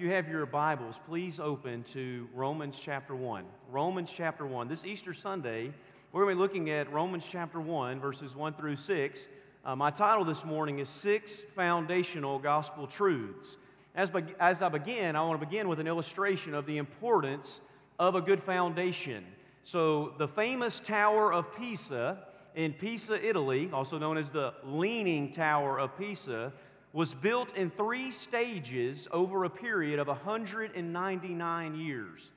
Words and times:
you 0.00 0.08
have 0.08 0.30
your 0.30 0.46
Bibles, 0.46 0.98
please 1.04 1.38
open 1.38 1.82
to 1.82 2.26
Romans 2.34 2.80
chapter 2.80 3.14
1. 3.14 3.44
Romans 3.70 4.10
chapter 4.10 4.46
1. 4.46 4.66
This 4.66 4.86
Easter 4.86 5.12
Sunday, 5.12 5.70
we're 6.10 6.22
going 6.24 6.34
to 6.34 6.38
be 6.38 6.40
looking 6.40 6.70
at 6.70 6.90
Romans 6.90 7.28
chapter 7.30 7.60
1, 7.60 8.00
verses 8.00 8.34
1 8.34 8.54
through 8.54 8.76
6. 8.76 9.28
Uh, 9.62 9.76
my 9.76 9.90
title 9.90 10.24
this 10.24 10.42
morning 10.42 10.78
is 10.78 10.88
Six 10.88 11.42
Foundational 11.54 12.38
Gospel 12.38 12.86
Truths. 12.86 13.58
As, 13.94 14.08
be- 14.08 14.24
as 14.40 14.62
I 14.62 14.70
begin, 14.70 15.16
I 15.16 15.22
want 15.22 15.38
to 15.38 15.46
begin 15.46 15.68
with 15.68 15.80
an 15.80 15.86
illustration 15.86 16.54
of 16.54 16.64
the 16.64 16.78
importance 16.78 17.60
of 17.98 18.14
a 18.14 18.22
good 18.22 18.42
foundation. 18.42 19.22
So, 19.64 20.14
the 20.16 20.28
famous 20.28 20.80
Tower 20.80 21.30
of 21.30 21.54
Pisa 21.56 22.26
in 22.54 22.72
Pisa, 22.72 23.22
Italy, 23.22 23.68
also 23.70 23.98
known 23.98 24.16
as 24.16 24.30
the 24.30 24.54
Leaning 24.64 25.30
Tower 25.30 25.78
of 25.78 25.96
Pisa, 25.98 26.54
was 26.92 27.14
built 27.14 27.56
in 27.56 27.70
three 27.70 28.10
stages 28.10 29.06
over 29.12 29.44
a 29.44 29.50
period 29.50 29.98
of 29.98 30.08
199 30.08 31.74
years. 31.76 32.30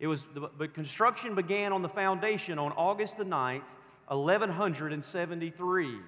It 0.00 0.08
was, 0.08 0.24
the, 0.34 0.50
the 0.58 0.68
construction 0.68 1.34
began 1.34 1.72
on 1.72 1.82
the 1.82 1.88
foundation 1.88 2.58
on 2.58 2.72
August 2.72 3.16
the 3.16 3.24
9th, 3.24 3.62
1173. 4.08 5.98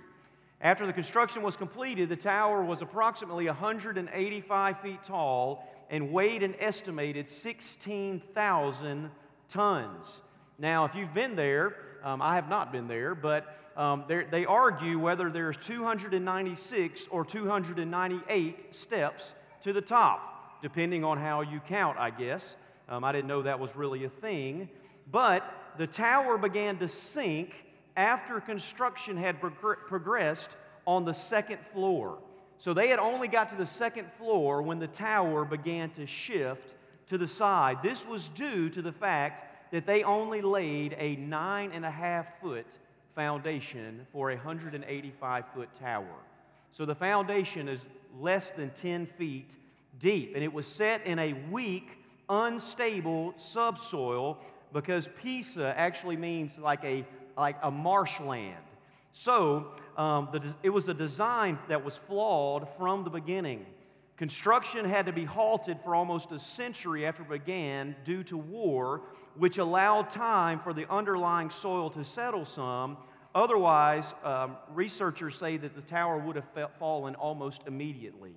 After 0.61 0.87
the 0.87 0.93
construction 0.93 1.43
was 1.43 1.57
completed, 1.57 2.09
the 2.09 2.17
tower 2.17 2.65
was 2.65 2.83
approximately 2.83 3.47
185 3.47 4.81
feet 4.81 5.05
tall 5.05 5.67
and 5.91 6.13
weighed 6.13 6.43
an 6.43 6.57
estimated 6.59 7.31
16,000 7.31 9.11
tons. 9.49 10.23
Now, 10.59 10.85
if 10.85 10.95
you've 10.95 11.15
been 11.15 11.37
there, 11.37 11.77
um, 12.07 12.23
I 12.23 12.37
have 12.37 12.49
not 12.49 12.71
been 12.71 12.87
there, 12.87 13.17
but 13.17 13.59
um, 13.77 14.05
they 14.07 14.45
argue 14.45 14.97
whether 14.97 15.29
there's 15.29 15.57
296 15.57 17.09
or 17.11 17.25
298 17.25 18.73
steps 18.73 19.35
to 19.63 19.73
the 19.73 19.81
top, 19.81 20.63
depending 20.63 21.03
on 21.03 21.19
how 21.19 21.41
you 21.41 21.59
count, 21.59 21.99
I 21.99 22.11
guess. 22.11 22.55
Um, 22.89 23.03
I 23.03 23.11
didn't 23.11 23.27
know 23.27 23.43
that 23.43 23.59
was 23.59 23.75
really 23.75 24.05
a 24.05 24.09
thing. 24.09 24.69
But 25.11 25.43
the 25.79 25.89
tower 25.89 26.39
began 26.39 26.79
to 26.79 26.87
sink 26.87 27.53
after 27.97 28.39
construction 28.41 29.17
had 29.17 29.41
prog- 29.41 29.79
progressed 29.89 30.51
on 30.87 31.05
the 31.05 31.13
second 31.13 31.59
floor. 31.73 32.19
So 32.59 32.73
they 32.73 32.89
had 32.89 33.01
only 33.01 33.27
got 33.27 33.51
to 33.51 33.57
the 33.57 33.67
second 33.67 34.13
floor 34.17 34.63
when 34.63 34.79
the 34.79 34.87
tower 34.87 35.45
began 35.45 35.91
to 35.91 36.07
shift 36.07 36.77
to 37.09 37.19
the 37.19 37.27
side. 37.27 37.79
This 37.83 38.07
was 38.07 38.29
due 38.29 38.71
to 38.71 38.81
the 38.81 38.93
fact 38.93 39.56
that 39.73 39.87
they 39.87 40.03
only 40.03 40.41
laid 40.41 40.97
a 40.99 41.17
nine 41.17 41.73
and 41.73 41.85
a 41.85 41.91
half 41.91 42.41
foot 42.41 42.67
foundation 43.15 44.07
for 44.13 44.31
a 44.31 44.37
185 44.37 45.45
foot 45.55 45.69
tower. 45.81 46.05
So 46.73 46.85
the 46.85 46.95
foundation 46.95 47.69
is 47.69 47.85
less 48.21 48.51
than 48.51 48.71
10 48.71 49.07
feet 49.19 49.57
deep, 49.99 50.33
and 50.35 50.45
it 50.45 50.53
was 50.53 50.67
set 50.67 51.05
in 51.07 51.19
a 51.19 51.33
weak, 51.51 51.89
unstable 52.29 53.33
subsoil 53.37 54.39
because 54.73 55.09
Pisa 55.23 55.75
actually 55.77 56.17
means 56.17 56.59
like 56.59 56.85
a, 56.85 57.07
like 57.39 57.57
a 57.63 57.71
marshland. 57.71 58.57
So 59.13 59.69
um, 59.97 60.29
the, 60.33 60.43
it 60.63 60.69
was 60.69 60.89
a 60.89 60.95
design 60.95 61.59
that 61.69 61.83
was 61.83 61.97
flawed 61.97 62.69
from 62.77 63.05
the 63.05 63.11
beginning. 63.11 63.65
Construction 64.17 64.85
had 64.87 65.07
to 65.07 65.13
be 65.13 65.25
halted 65.25 65.79
for 65.85 65.95
almost 65.95 66.33
a 66.33 66.39
century 66.39 67.05
after 67.05 67.23
it 67.23 67.29
began 67.29 67.95
due 68.05 68.25
to 68.25 68.39
war, 68.39 69.03
which 69.37 69.59
allowed 69.59 70.09
time 70.09 70.59
for 70.59 70.73
the 70.73 70.91
underlying 70.91 71.51
soil 71.51 71.91
to 71.91 72.03
settle 72.03 72.47
some. 72.47 72.97
Otherwise, 73.35 74.15
um, 74.25 74.57
researchers 74.73 75.37
say 75.37 75.59
that 75.59 75.75
the 75.75 75.83
tower 75.83 76.17
would 76.17 76.37
have 76.37 76.47
fallen 76.79 77.15
almost 77.17 77.65
immediately. 77.67 78.33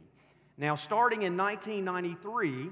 Now, 0.57 0.75
starting 0.75 1.21
in 1.21 1.37
1993, 1.37 2.69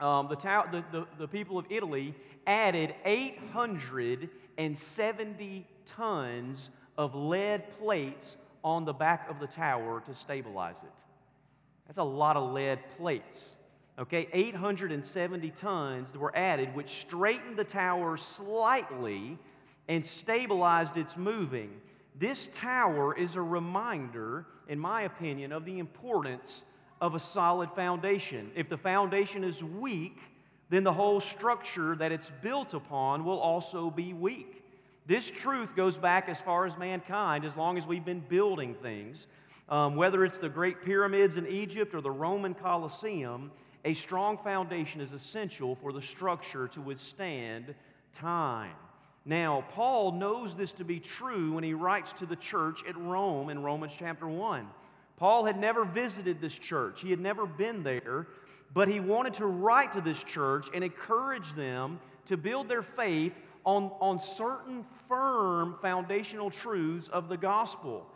um, 0.00 0.28
the, 0.28 0.36
ta- 0.36 0.68
the, 0.72 0.82
the, 0.90 1.06
the 1.18 1.28
people 1.28 1.58
of 1.58 1.66
Italy 1.68 2.14
added 2.46 2.94
870 3.04 5.66
tons 5.84 6.70
of 6.96 7.14
lead 7.14 7.70
plates 7.78 8.38
on 8.64 8.86
the 8.86 8.94
back 8.94 9.28
of 9.28 9.38
the 9.38 9.46
tower 9.46 10.02
to 10.06 10.14
stabilize 10.14 10.78
it. 10.82 11.02
That's 11.92 11.98
a 11.98 12.04
lot 12.04 12.38
of 12.38 12.52
lead 12.52 12.78
plates. 12.96 13.56
Okay, 13.98 14.26
870 14.32 15.50
tons 15.50 16.16
were 16.16 16.34
added, 16.34 16.74
which 16.74 17.02
straightened 17.02 17.58
the 17.58 17.64
tower 17.64 18.16
slightly 18.16 19.38
and 19.88 20.02
stabilized 20.02 20.96
its 20.96 21.18
moving. 21.18 21.70
This 22.18 22.48
tower 22.54 23.14
is 23.14 23.36
a 23.36 23.42
reminder, 23.42 24.46
in 24.68 24.78
my 24.78 25.02
opinion, 25.02 25.52
of 25.52 25.66
the 25.66 25.78
importance 25.78 26.64
of 27.02 27.14
a 27.14 27.20
solid 27.20 27.70
foundation. 27.72 28.50
If 28.54 28.70
the 28.70 28.78
foundation 28.78 29.44
is 29.44 29.62
weak, 29.62 30.18
then 30.70 30.84
the 30.84 30.94
whole 30.94 31.20
structure 31.20 31.94
that 31.96 32.10
it's 32.10 32.32
built 32.40 32.72
upon 32.72 33.22
will 33.22 33.38
also 33.38 33.90
be 33.90 34.14
weak. 34.14 34.64
This 35.06 35.30
truth 35.30 35.76
goes 35.76 35.98
back 35.98 36.30
as 36.30 36.40
far 36.40 36.64
as 36.64 36.78
mankind, 36.78 37.44
as 37.44 37.54
long 37.54 37.76
as 37.76 37.86
we've 37.86 38.04
been 38.04 38.24
building 38.30 38.76
things. 38.76 39.26
Um, 39.68 39.96
whether 39.96 40.24
it's 40.24 40.38
the 40.38 40.48
great 40.48 40.82
pyramids 40.82 41.36
in 41.36 41.46
Egypt 41.46 41.94
or 41.94 42.00
the 42.00 42.10
Roman 42.10 42.54
Colosseum, 42.54 43.50
a 43.84 43.94
strong 43.94 44.38
foundation 44.38 45.00
is 45.00 45.12
essential 45.12 45.76
for 45.76 45.92
the 45.92 46.02
structure 46.02 46.68
to 46.68 46.80
withstand 46.80 47.74
time. 48.12 48.74
Now, 49.24 49.64
Paul 49.70 50.12
knows 50.12 50.56
this 50.56 50.72
to 50.72 50.84
be 50.84 50.98
true 50.98 51.52
when 51.52 51.64
he 51.64 51.74
writes 51.74 52.12
to 52.14 52.26
the 52.26 52.36
church 52.36 52.82
at 52.88 52.96
Rome 52.96 53.50
in 53.50 53.62
Romans 53.62 53.92
chapter 53.96 54.26
1. 54.26 54.68
Paul 55.16 55.44
had 55.44 55.58
never 55.58 55.84
visited 55.84 56.40
this 56.40 56.54
church, 56.54 57.00
he 57.00 57.10
had 57.10 57.20
never 57.20 57.46
been 57.46 57.82
there, 57.82 58.26
but 58.74 58.88
he 58.88 58.98
wanted 59.00 59.34
to 59.34 59.46
write 59.46 59.92
to 59.92 60.00
this 60.00 60.22
church 60.24 60.66
and 60.74 60.82
encourage 60.82 61.52
them 61.54 62.00
to 62.26 62.36
build 62.36 62.68
their 62.68 62.82
faith 62.82 63.32
on, 63.64 63.92
on 64.00 64.20
certain 64.20 64.84
firm 65.08 65.76
foundational 65.80 66.50
truths 66.50 67.08
of 67.08 67.28
the 67.28 67.36
gospel. 67.36 68.06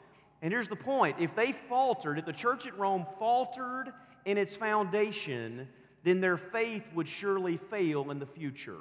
And 0.42 0.52
here's 0.52 0.68
the 0.68 0.76
point 0.76 1.16
if 1.18 1.34
they 1.34 1.52
faltered, 1.52 2.18
if 2.18 2.26
the 2.26 2.32
church 2.32 2.66
at 2.66 2.78
Rome 2.78 3.06
faltered 3.18 3.92
in 4.24 4.38
its 4.38 4.56
foundation, 4.56 5.68
then 6.04 6.20
their 6.20 6.36
faith 6.36 6.84
would 6.94 7.08
surely 7.08 7.56
fail 7.56 8.10
in 8.10 8.18
the 8.18 8.26
future. 8.26 8.78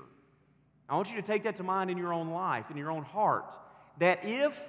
I 0.88 0.95
want 0.95 1.09
you 1.09 1.16
to 1.16 1.25
take 1.25 1.43
that 1.43 1.55
to 1.55 1.63
mind 1.63 1.89
in 1.89 1.97
your 1.97 2.13
own 2.13 2.29
life, 2.29 2.69
in 2.69 2.77
your 2.77 2.91
own 2.91 3.03
heart, 3.03 3.57
that 3.99 4.19
if 4.23 4.59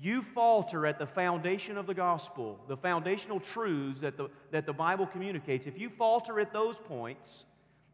you 0.00 0.22
falter 0.22 0.86
at 0.86 0.98
the 0.98 1.06
foundation 1.06 1.78
of 1.78 1.86
the 1.86 1.94
gospel, 1.94 2.58
the 2.68 2.76
foundational 2.76 3.40
truths 3.40 4.00
that 4.00 4.16
the, 4.16 4.28
that 4.50 4.66
the 4.66 4.72
Bible 4.72 5.06
communicates, 5.06 5.66
if 5.66 5.78
you 5.78 5.88
falter 5.88 6.40
at 6.40 6.52
those 6.52 6.76
points, 6.76 7.44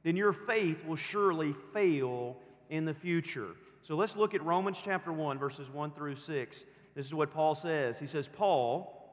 then 0.02 0.16
your 0.16 0.32
faith 0.32 0.84
will 0.84 0.96
surely 0.96 1.54
fail 1.72 2.36
in 2.70 2.84
the 2.84 2.94
future. 2.94 3.50
So 3.82 3.96
let's 3.96 4.16
look 4.16 4.34
at 4.34 4.44
Romans 4.44 4.80
chapter 4.82 5.12
1, 5.12 5.38
verses 5.38 5.68
1 5.68 5.92
through 5.92 6.16
6. 6.16 6.64
This 7.00 7.06
is 7.06 7.14
what 7.14 7.32
Paul 7.32 7.54
says. 7.54 7.98
He 7.98 8.06
says, 8.06 8.28
Paul, 8.28 9.10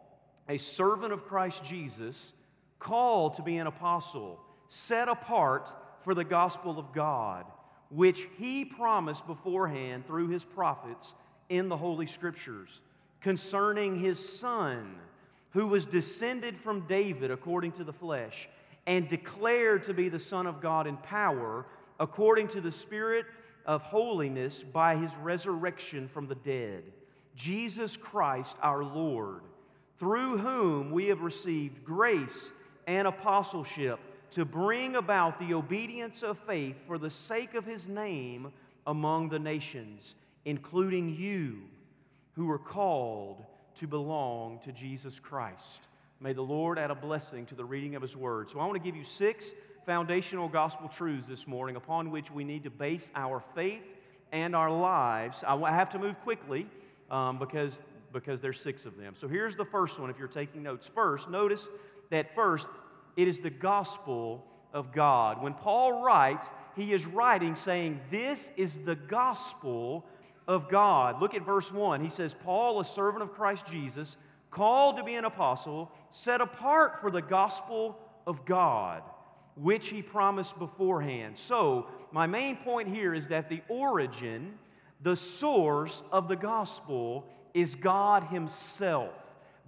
a 0.49 0.57
servant 0.57 1.13
of 1.13 1.25
Christ 1.25 1.63
Jesus, 1.63 2.33
called 2.79 3.35
to 3.35 3.41
be 3.41 3.55
an 3.55 3.67
apostle, 3.67 4.41
set 4.67 5.07
apart 5.07 5.73
for 6.03 6.13
the 6.13 6.25
gospel 6.25 6.79
of 6.79 6.91
God, 6.91 7.45
which 7.89 8.27
he 8.37 8.65
promised 8.65 9.25
beforehand 9.25 10.05
through 10.05 10.27
his 10.27 10.43
prophets 10.43 11.13
in 11.47 11.69
the 11.69 11.77
Holy 11.77 12.07
Scriptures, 12.07 12.81
concerning 13.21 13.97
his 13.97 14.19
Son, 14.19 14.93
who 15.51 15.65
was 15.65 15.85
descended 15.85 16.57
from 16.57 16.81
David 16.87 17.31
according 17.31 17.71
to 17.71 17.85
the 17.85 17.93
flesh, 17.93 18.49
and 18.85 19.07
declared 19.07 19.83
to 19.83 19.93
be 19.93 20.09
the 20.09 20.19
Son 20.19 20.45
of 20.45 20.59
God 20.59 20.87
in 20.87 20.97
power, 20.97 21.65
according 22.01 22.49
to 22.49 22.59
the 22.59 22.69
Spirit 22.69 23.27
of 23.65 23.81
holiness 23.81 24.61
by 24.61 24.97
his 24.97 25.15
resurrection 25.15 26.09
from 26.09 26.27
the 26.27 26.35
dead, 26.35 26.83
Jesus 27.37 27.95
Christ 27.95 28.57
our 28.63 28.83
Lord, 28.83 29.41
through 29.99 30.39
whom 30.39 30.91
we 30.91 31.05
have 31.05 31.21
received 31.21 31.85
grace 31.85 32.51
and 32.87 33.07
apostleship 33.07 33.99
to 34.31 34.43
bring 34.43 34.95
about 34.95 35.39
the 35.39 35.53
obedience 35.53 36.23
of 36.23 36.39
faith 36.39 36.75
for 36.88 36.97
the 36.97 37.12
sake 37.12 37.53
of 37.53 37.63
his 37.63 37.88
name 37.88 38.51
among 38.88 39.29
the 39.29 39.39
nations, 39.39 40.15
including 40.45 41.15
you 41.15 41.59
who 42.33 42.50
are 42.50 42.57
called 42.57 43.45
to 43.75 43.85
belong 43.85 44.59
to 44.63 44.71
Jesus 44.71 45.19
Christ. 45.19 45.81
May 46.19 46.33
the 46.33 46.41
Lord 46.41 46.79
add 46.79 46.89
a 46.89 46.95
blessing 46.95 47.45
to 47.45 47.56
the 47.56 47.63
reading 47.63 47.95
of 47.95 48.01
his 48.01 48.17
word. 48.17 48.50
So 48.50 48.59
I 48.59 48.65
want 48.65 48.73
to 48.73 48.83
give 48.83 48.95
you 48.95 49.03
six 49.03 49.53
foundational 49.85 50.50
gospel 50.50 50.88
truths 50.88 51.27
this 51.27 51.45
morning 51.45 51.75
upon 51.75 52.09
which 52.09 52.31
we 52.31 52.44
need 52.44 52.63
to 52.63 52.71
base 52.71 53.12
our 53.15 53.44
faith 53.53 53.83
and 54.31 54.56
our 54.56 54.71
lives. 54.71 55.44
I 55.47 55.71
have 55.71 55.91
to 55.91 56.00
move 56.00 56.19
quickly 56.23 56.67
um, 57.09 57.39
because, 57.39 57.81
because 58.13 58.42
there's 58.42 58.59
six 58.59 58.86
of 58.86 58.98
them. 58.98 59.13
So 59.15 59.27
here's 59.27 59.56
the 59.56 59.65
first 59.65 60.00
one 60.00 60.09
if 60.09 60.18
you're 60.18 60.27
taking 60.27 60.63
notes. 60.63 60.89
First, 60.94 61.30
notice 61.30 61.69
that 62.09 62.33
first, 62.36 62.68
it 63.15 63.27
is 63.27 63.39
the 63.39 63.50
gospel 63.50 64.45
of 64.74 64.92
God. 64.92 65.42
When 65.42 65.54
Paul 65.54 66.04
writes, 66.04 66.48
he 66.75 66.94
is 66.94 67.06
writing 67.06 67.56
saying, 67.56 68.00
This 68.12 68.51
is 68.57 68.80
the 68.80 68.95
gospel 68.95 70.06
of 70.48 70.69
God. 70.69 71.21
Look 71.21 71.33
at 71.33 71.45
verse 71.45 71.71
1. 71.71 72.01
He 72.04 72.09
says, 72.09 72.33
Paul, 72.33 72.80
a 72.80 72.86
servant 72.86 73.24
of 73.24 73.33
Christ 73.33 73.65
Jesus, 73.65 74.18
called 74.51 74.98
to 74.98 75.03
be 75.03 75.15
an 75.15 75.25
apostle, 75.25 75.92
set 76.12 76.42
apart 76.42 77.01
for 77.01 77.12
the 77.12 77.21
gospel 77.21 77.98
of 78.25 78.45
God 78.45 79.01
which 79.57 79.89
he 79.89 80.01
promised 80.01 80.57
beforehand. 80.60 81.38
So, 81.38 81.88
my 82.12 82.27
main 82.27 82.57
point 82.57 82.88
here 82.88 83.13
is 83.13 83.27
that 83.27 83.50
the 83.50 83.62
origin, 83.68 84.57
the 85.01 85.15
source 85.15 86.03
of 86.11 86.27
the 86.27 86.35
gospel 86.35 87.25
is 87.53 87.75
God 87.75 88.23
Himself. 88.23 89.13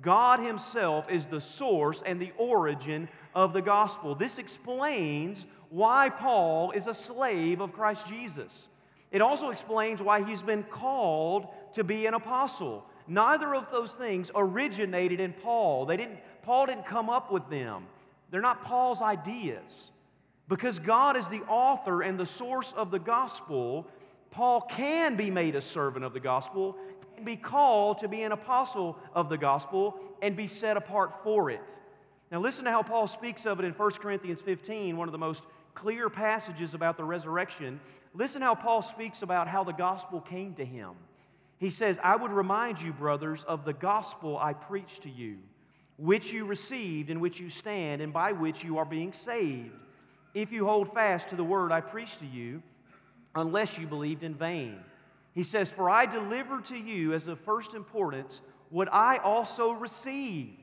God 0.02 0.40
Himself 0.40 1.10
is 1.10 1.26
the 1.26 1.42
source 1.42 2.02
and 2.06 2.22
the 2.22 2.32
origin 2.38 3.10
of 3.36 3.54
the 3.54 3.62
gospel. 3.62 4.16
This 4.16 4.38
explains 4.38 5.46
why 5.70 6.10
Paul 6.10 6.72
is 6.72 6.88
a 6.88 6.94
slave 6.94 7.62
of 7.62 7.74
Christ 7.74 8.08
Jesus. 8.08 8.70
It 9.12 9.22
also 9.22 9.50
explains 9.50 10.02
why 10.02 10.24
he's 10.24 10.44
been 10.44 10.64
called 10.64 11.48
to 11.74 11.84
be 11.84 12.06
an 12.06 12.14
apostle. 12.14 12.86
Neither 13.08 13.56
of 13.56 13.72
those 13.72 13.94
things 13.94 14.30
originated 14.36 15.20
in 15.20 15.34
Paul. 15.34 15.86
They 15.86 15.98
didn't, 15.98 16.20
Paul 16.44 16.68
didn't 16.68 16.86
come 16.86 17.10
up 17.10 17.32
with 17.32 17.50
them. 17.50 17.88
They're 18.30 18.42
not 18.42 18.64
Paul's 18.64 19.02
ideas. 19.02 19.92
Because 20.48 20.78
God 20.80 21.18
is 21.18 21.28
the 21.28 21.42
author 21.42 22.02
and 22.02 22.20
the 22.20 22.26
source 22.26 22.74
of 22.74 22.92
the 22.92 23.00
gospel, 23.00 23.88
Paul 24.32 24.62
can 24.62 25.16
be 25.16 25.30
made 25.30 25.56
a 25.56 25.62
servant 25.62 26.06
of 26.06 26.14
the 26.14 26.20
gospel 26.20 26.76
and 27.18 27.26
be 27.26 27.36
called 27.36 28.00
to 28.00 28.08
be 28.08 28.24
an 28.24 28.32
apostle 28.32 28.98
of 29.14 29.30
the 29.30 29.38
gospel 29.38 30.00
and 30.22 30.36
be 30.36 30.48
set 30.48 30.78
apart 30.78 31.24
for 31.24 31.50
it. 31.50 31.68
Now, 32.32 32.40
listen 32.40 32.66
to 32.66 32.72
how 32.72 32.84
Paul 32.84 33.08
speaks 33.08 33.46
of 33.46 33.60
it 33.60 33.66
in 33.66 33.74
1 33.74 33.92
Corinthians 33.92 34.42
15, 34.42 34.96
one 34.96 35.08
of 35.08 35.12
the 35.12 35.18
most 35.18 35.44
clear 35.74 36.10
passages 36.10 36.74
about 36.74 36.96
the 36.96 37.04
resurrection. 37.04 37.80
Listen 38.14 38.42
how 38.42 38.56
Paul 38.56 38.82
speaks 38.82 39.22
about 39.22 39.48
how 39.48 39.64
the 39.64 39.74
gospel 39.74 40.22
came 40.22 40.54
to 40.56 40.66
him. 40.66 40.92
He 41.58 41.70
says, 41.70 42.00
I 42.04 42.16
would 42.16 42.32
remind 42.32 42.82
you, 42.82 42.94
brothers, 42.94 43.44
of 43.44 43.66
the 43.66 43.74
gospel 43.74 44.38
I 44.38 44.54
preached 44.54 45.04
to 45.04 45.10
you 45.10 45.40
which 46.00 46.32
you 46.32 46.46
received, 46.46 47.10
in 47.10 47.20
which 47.20 47.40
you 47.40 47.50
stand, 47.50 48.02
and 48.02 48.14
by 48.14 48.32
which 48.32 48.64
you 48.64 48.78
are 48.78 48.86
being 48.86 49.12
saved, 49.12 49.76
if 50.34 50.52
you 50.52 50.66
hold 50.66 50.94
fast 50.94 51.28
to 51.30 51.36
the 51.36 51.44
word 51.44 51.72
I 51.72 51.82
preached 51.82 52.20
to 52.20 52.26
you, 52.26 52.64
unless 53.36 53.78
you 53.78 53.88
believed 53.88 54.24
in 54.24 54.36
vain. 54.36 54.80
He 55.34 55.44
says, 55.44 55.72
For 55.72 55.90
I 55.90 56.06
delivered 56.06 56.66
to 56.66 56.78
you 56.78 57.14
as 57.14 57.28
of 57.28 57.40
first 57.40 57.74
importance 57.74 58.42
what 58.70 58.92
I 58.92 59.18
also 59.18 59.72
received 59.72 60.56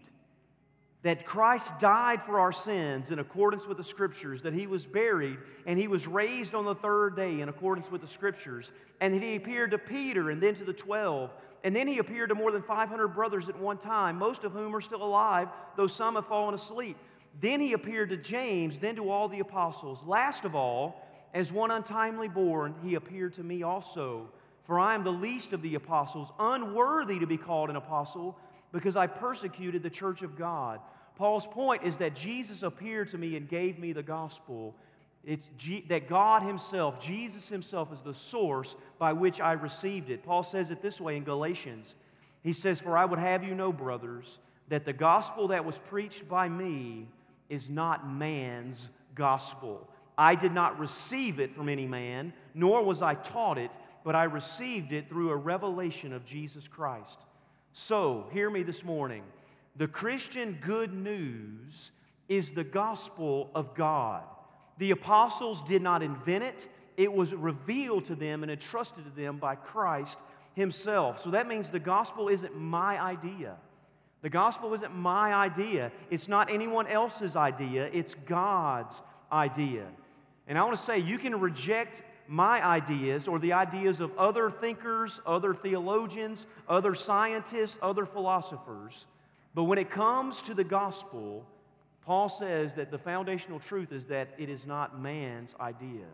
that 1.02 1.24
Christ 1.24 1.78
died 1.78 2.22
for 2.24 2.40
our 2.40 2.52
sins 2.52 3.12
in 3.12 3.20
accordance 3.20 3.66
with 3.66 3.76
the 3.76 3.84
Scriptures, 3.84 4.42
that 4.42 4.52
He 4.52 4.66
was 4.66 4.84
buried, 4.84 5.38
and 5.64 5.78
He 5.78 5.86
was 5.86 6.06
raised 6.06 6.54
on 6.54 6.64
the 6.64 6.74
third 6.74 7.14
day 7.14 7.40
in 7.40 7.48
accordance 7.48 7.90
with 7.90 8.00
the 8.00 8.08
Scriptures, 8.08 8.72
and 9.00 9.14
that 9.14 9.22
He 9.22 9.36
appeared 9.36 9.70
to 9.70 9.78
Peter 9.78 10.30
and 10.30 10.42
then 10.42 10.54
to 10.56 10.64
the 10.64 10.72
twelve. 10.72 11.30
And 11.64 11.74
then 11.74 11.88
he 11.88 11.98
appeared 11.98 12.28
to 12.28 12.36
more 12.36 12.52
than 12.52 12.62
500 12.62 13.08
brothers 13.08 13.48
at 13.48 13.58
one 13.58 13.78
time, 13.78 14.16
most 14.18 14.44
of 14.44 14.52
whom 14.52 14.76
are 14.76 14.80
still 14.80 15.02
alive, 15.02 15.48
though 15.76 15.88
some 15.88 16.14
have 16.14 16.26
fallen 16.26 16.54
asleep. 16.54 16.96
Then 17.40 17.60
he 17.60 17.72
appeared 17.72 18.10
to 18.10 18.16
James, 18.16 18.78
then 18.78 18.94
to 18.96 19.10
all 19.10 19.26
the 19.26 19.40
apostles. 19.40 20.04
Last 20.04 20.44
of 20.44 20.54
all, 20.54 21.05
as 21.34 21.52
one 21.52 21.70
untimely 21.70 22.28
born, 22.28 22.74
he 22.82 22.94
appeared 22.94 23.34
to 23.34 23.42
me 23.42 23.62
also. 23.62 24.28
For 24.64 24.80
I 24.80 24.94
am 24.94 25.04
the 25.04 25.12
least 25.12 25.52
of 25.52 25.62
the 25.62 25.76
apostles, 25.76 26.32
unworthy 26.38 27.20
to 27.20 27.26
be 27.26 27.36
called 27.36 27.70
an 27.70 27.76
apostle, 27.76 28.36
because 28.72 28.96
I 28.96 29.06
persecuted 29.06 29.82
the 29.82 29.90
church 29.90 30.22
of 30.22 30.36
God. 30.36 30.80
Paul's 31.16 31.46
point 31.46 31.84
is 31.84 31.96
that 31.98 32.14
Jesus 32.14 32.62
appeared 32.62 33.08
to 33.10 33.18
me 33.18 33.36
and 33.36 33.48
gave 33.48 33.78
me 33.78 33.92
the 33.92 34.02
gospel. 34.02 34.74
It's 35.24 35.48
G- 35.56 35.84
that 35.88 36.08
God 36.08 36.42
Himself, 36.42 37.00
Jesus 37.00 37.48
Himself, 37.48 37.92
is 37.92 38.02
the 38.02 38.12
source 38.12 38.76
by 38.98 39.12
which 39.12 39.40
I 39.40 39.52
received 39.52 40.10
it. 40.10 40.24
Paul 40.24 40.42
says 40.42 40.70
it 40.70 40.82
this 40.82 41.00
way 41.00 41.16
in 41.16 41.24
Galatians. 41.24 41.94
He 42.42 42.52
says, 42.52 42.80
For 42.80 42.96
I 42.96 43.04
would 43.04 43.18
have 43.18 43.42
you 43.42 43.54
know, 43.54 43.72
brothers, 43.72 44.38
that 44.68 44.84
the 44.84 44.92
gospel 44.92 45.48
that 45.48 45.64
was 45.64 45.78
preached 45.78 46.28
by 46.28 46.48
me 46.48 47.08
is 47.48 47.70
not 47.70 48.10
man's 48.10 48.88
gospel. 49.14 49.88
I 50.18 50.34
did 50.34 50.52
not 50.52 50.78
receive 50.78 51.40
it 51.40 51.54
from 51.54 51.68
any 51.68 51.86
man, 51.86 52.32
nor 52.54 52.82
was 52.82 53.02
I 53.02 53.14
taught 53.14 53.58
it, 53.58 53.70
but 54.04 54.14
I 54.14 54.24
received 54.24 54.92
it 54.92 55.08
through 55.08 55.30
a 55.30 55.36
revelation 55.36 56.12
of 56.12 56.24
Jesus 56.24 56.66
Christ. 56.66 57.18
So, 57.72 58.26
hear 58.32 58.48
me 58.48 58.62
this 58.62 58.82
morning. 58.82 59.22
The 59.76 59.88
Christian 59.88 60.58
good 60.62 60.94
news 60.94 61.90
is 62.28 62.52
the 62.52 62.64
gospel 62.64 63.50
of 63.54 63.74
God. 63.74 64.22
The 64.78 64.92
apostles 64.92 65.62
did 65.62 65.82
not 65.82 66.02
invent 66.02 66.44
it, 66.44 66.68
it 66.96 67.12
was 67.12 67.34
revealed 67.34 68.06
to 68.06 68.14
them 68.14 68.42
and 68.42 68.50
entrusted 68.50 69.04
to 69.04 69.10
them 69.10 69.36
by 69.36 69.54
Christ 69.54 70.18
Himself. 70.54 71.20
So 71.20 71.30
that 71.30 71.46
means 71.46 71.68
the 71.68 71.78
gospel 71.78 72.28
isn't 72.28 72.56
my 72.56 73.00
idea. 73.00 73.56
The 74.22 74.30
gospel 74.30 74.72
isn't 74.72 74.94
my 74.94 75.34
idea. 75.34 75.92
It's 76.10 76.26
not 76.26 76.50
anyone 76.50 76.86
else's 76.86 77.36
idea. 77.36 77.90
It's 77.92 78.14
God's 78.14 79.02
idea. 79.30 79.86
And 80.46 80.58
I 80.58 80.62
want 80.62 80.76
to 80.76 80.82
say, 80.82 80.98
you 80.98 81.18
can 81.18 81.38
reject 81.40 82.02
my 82.28 82.64
ideas 82.64 83.28
or 83.28 83.38
the 83.38 83.52
ideas 83.52 84.00
of 84.00 84.16
other 84.18 84.50
thinkers, 84.50 85.20
other 85.26 85.54
theologians, 85.54 86.46
other 86.68 86.94
scientists, 86.94 87.78
other 87.82 88.06
philosophers. 88.06 89.06
But 89.54 89.64
when 89.64 89.78
it 89.78 89.90
comes 89.90 90.42
to 90.42 90.54
the 90.54 90.64
gospel, 90.64 91.46
Paul 92.02 92.28
says 92.28 92.74
that 92.74 92.90
the 92.90 92.98
foundational 92.98 93.58
truth 93.58 93.92
is 93.92 94.06
that 94.06 94.28
it 94.38 94.48
is 94.48 94.66
not 94.66 95.00
man's 95.00 95.54
idea, 95.60 96.06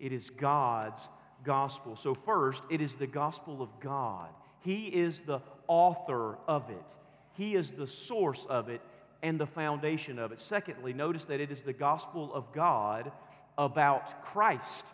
it 0.00 0.12
is 0.12 0.30
God's 0.30 1.08
gospel. 1.44 1.96
So, 1.96 2.14
first, 2.14 2.62
it 2.70 2.80
is 2.80 2.96
the 2.96 3.06
gospel 3.06 3.62
of 3.62 3.68
God. 3.80 4.28
He 4.60 4.86
is 4.86 5.20
the 5.20 5.40
author 5.68 6.38
of 6.48 6.68
it, 6.70 6.96
He 7.34 7.54
is 7.54 7.70
the 7.70 7.86
source 7.86 8.46
of 8.48 8.68
it 8.68 8.80
and 9.22 9.38
the 9.38 9.46
foundation 9.46 10.18
of 10.18 10.30
it. 10.30 10.40
Secondly, 10.40 10.92
notice 10.92 11.24
that 11.24 11.40
it 11.40 11.50
is 11.50 11.62
the 11.62 11.72
gospel 11.72 12.32
of 12.32 12.52
God 12.52 13.10
about 13.58 14.24
Christ. 14.24 14.86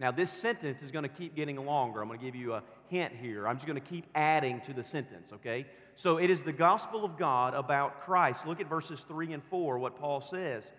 Now, 0.00 0.10
this 0.10 0.30
sentence 0.30 0.82
is 0.82 0.90
going 0.90 1.04
to 1.04 1.08
keep 1.08 1.36
getting 1.36 1.56
longer. 1.64 2.02
I'm 2.02 2.08
going 2.08 2.18
to 2.18 2.24
give 2.24 2.34
you 2.34 2.54
a 2.54 2.62
hint 2.88 3.12
here. 3.14 3.46
I'm 3.46 3.56
just 3.56 3.66
going 3.66 3.80
to 3.80 3.88
keep 3.88 4.04
adding 4.14 4.60
to 4.62 4.72
the 4.72 4.82
sentence, 4.82 5.32
okay? 5.32 5.66
So 5.94 6.18
it 6.18 6.28
is 6.28 6.42
the 6.42 6.52
gospel 6.52 7.04
of 7.04 7.16
God 7.16 7.54
about 7.54 8.02
Christ. 8.02 8.46
Look 8.46 8.60
at 8.60 8.68
verses 8.68 9.04
3 9.06 9.32
and 9.32 9.42
4, 9.44 9.78
what 9.78 9.96
Paul 9.96 10.20
says. 10.20 10.72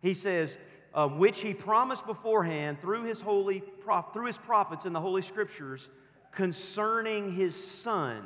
He 0.00 0.14
says, 0.14 0.56
uh, 0.94 1.08
which 1.08 1.40
he 1.40 1.52
promised 1.52 2.06
beforehand 2.06 2.80
through 2.80 3.04
his 3.04 3.20
holy 3.20 3.60
prof- 3.60 4.12
through 4.12 4.26
his 4.26 4.38
prophets 4.38 4.84
in 4.84 4.92
the 4.92 5.00
holy 5.00 5.22
scriptures 5.22 5.88
concerning 6.32 7.32
his 7.32 7.54
son 7.54 8.22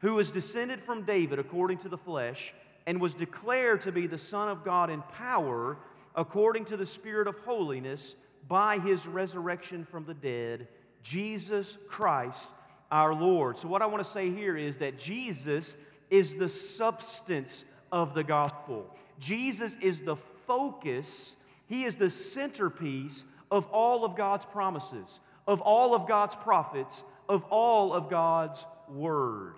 who 0.00 0.14
was 0.14 0.30
descended 0.30 0.82
from 0.82 1.02
David 1.02 1.38
according 1.38 1.78
to 1.78 1.88
the 1.88 1.98
flesh 1.98 2.54
and 2.86 3.00
was 3.00 3.14
declared 3.14 3.80
to 3.82 3.92
be 3.92 4.06
the 4.06 4.18
son 4.18 4.48
of 4.48 4.64
God 4.64 4.90
in 4.90 5.02
power 5.02 5.76
according 6.14 6.64
to 6.66 6.76
the 6.76 6.86
spirit 6.86 7.26
of 7.26 7.38
holiness 7.40 8.16
by 8.48 8.78
his 8.78 9.06
resurrection 9.06 9.84
from 9.84 10.04
the 10.04 10.14
dead 10.14 10.68
Jesus 11.02 11.78
Christ 11.88 12.48
our 12.90 13.14
Lord. 13.14 13.58
So, 13.58 13.68
what 13.68 13.82
I 13.82 13.86
want 13.86 14.04
to 14.04 14.10
say 14.10 14.30
here 14.30 14.56
is 14.56 14.76
that 14.78 14.98
Jesus 14.98 15.76
is 16.10 16.34
the 16.34 16.48
substance 16.48 17.64
of 17.90 18.14
the 18.14 18.22
gospel. 18.22 18.86
Jesus 19.18 19.76
is 19.80 20.02
the 20.02 20.16
focus, 20.46 21.36
He 21.66 21.84
is 21.84 21.96
the 21.96 22.10
centerpiece 22.10 23.24
of 23.50 23.66
all 23.66 24.04
of 24.04 24.16
God's 24.16 24.44
promises, 24.44 25.20
of 25.46 25.60
all 25.62 25.94
of 25.94 26.06
God's 26.06 26.36
prophets, 26.36 27.02
of 27.28 27.42
all 27.44 27.92
of 27.92 28.10
God's 28.10 28.64
word. 28.88 29.54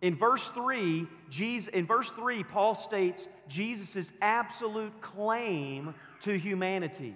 In 0.00 0.16
verse 0.16 0.48
3, 0.50 1.06
Jesus, 1.30 1.68
in 1.68 1.86
verse 1.86 2.10
3, 2.10 2.42
Paul 2.42 2.74
states 2.74 3.28
Jesus' 3.48 4.12
absolute 4.20 5.00
claim 5.00 5.94
to 6.20 6.38
humanity 6.38 7.14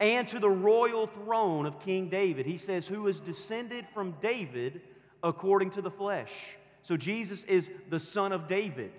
and 0.00 0.26
to 0.28 0.38
the 0.38 0.50
royal 0.50 1.06
throne 1.06 1.66
of 1.66 1.80
King 1.80 2.08
David. 2.08 2.46
He 2.46 2.58
says, 2.58 2.86
Who 2.86 3.06
is 3.08 3.20
descended 3.20 3.86
from 3.94 4.14
David 4.20 4.80
according 5.24 5.70
to 5.70 5.82
the 5.82 5.90
flesh. 5.90 6.30
So 6.82 6.96
Jesus 6.96 7.42
is 7.44 7.70
the 7.88 7.98
son 7.98 8.30
of 8.30 8.46
David. 8.46 8.92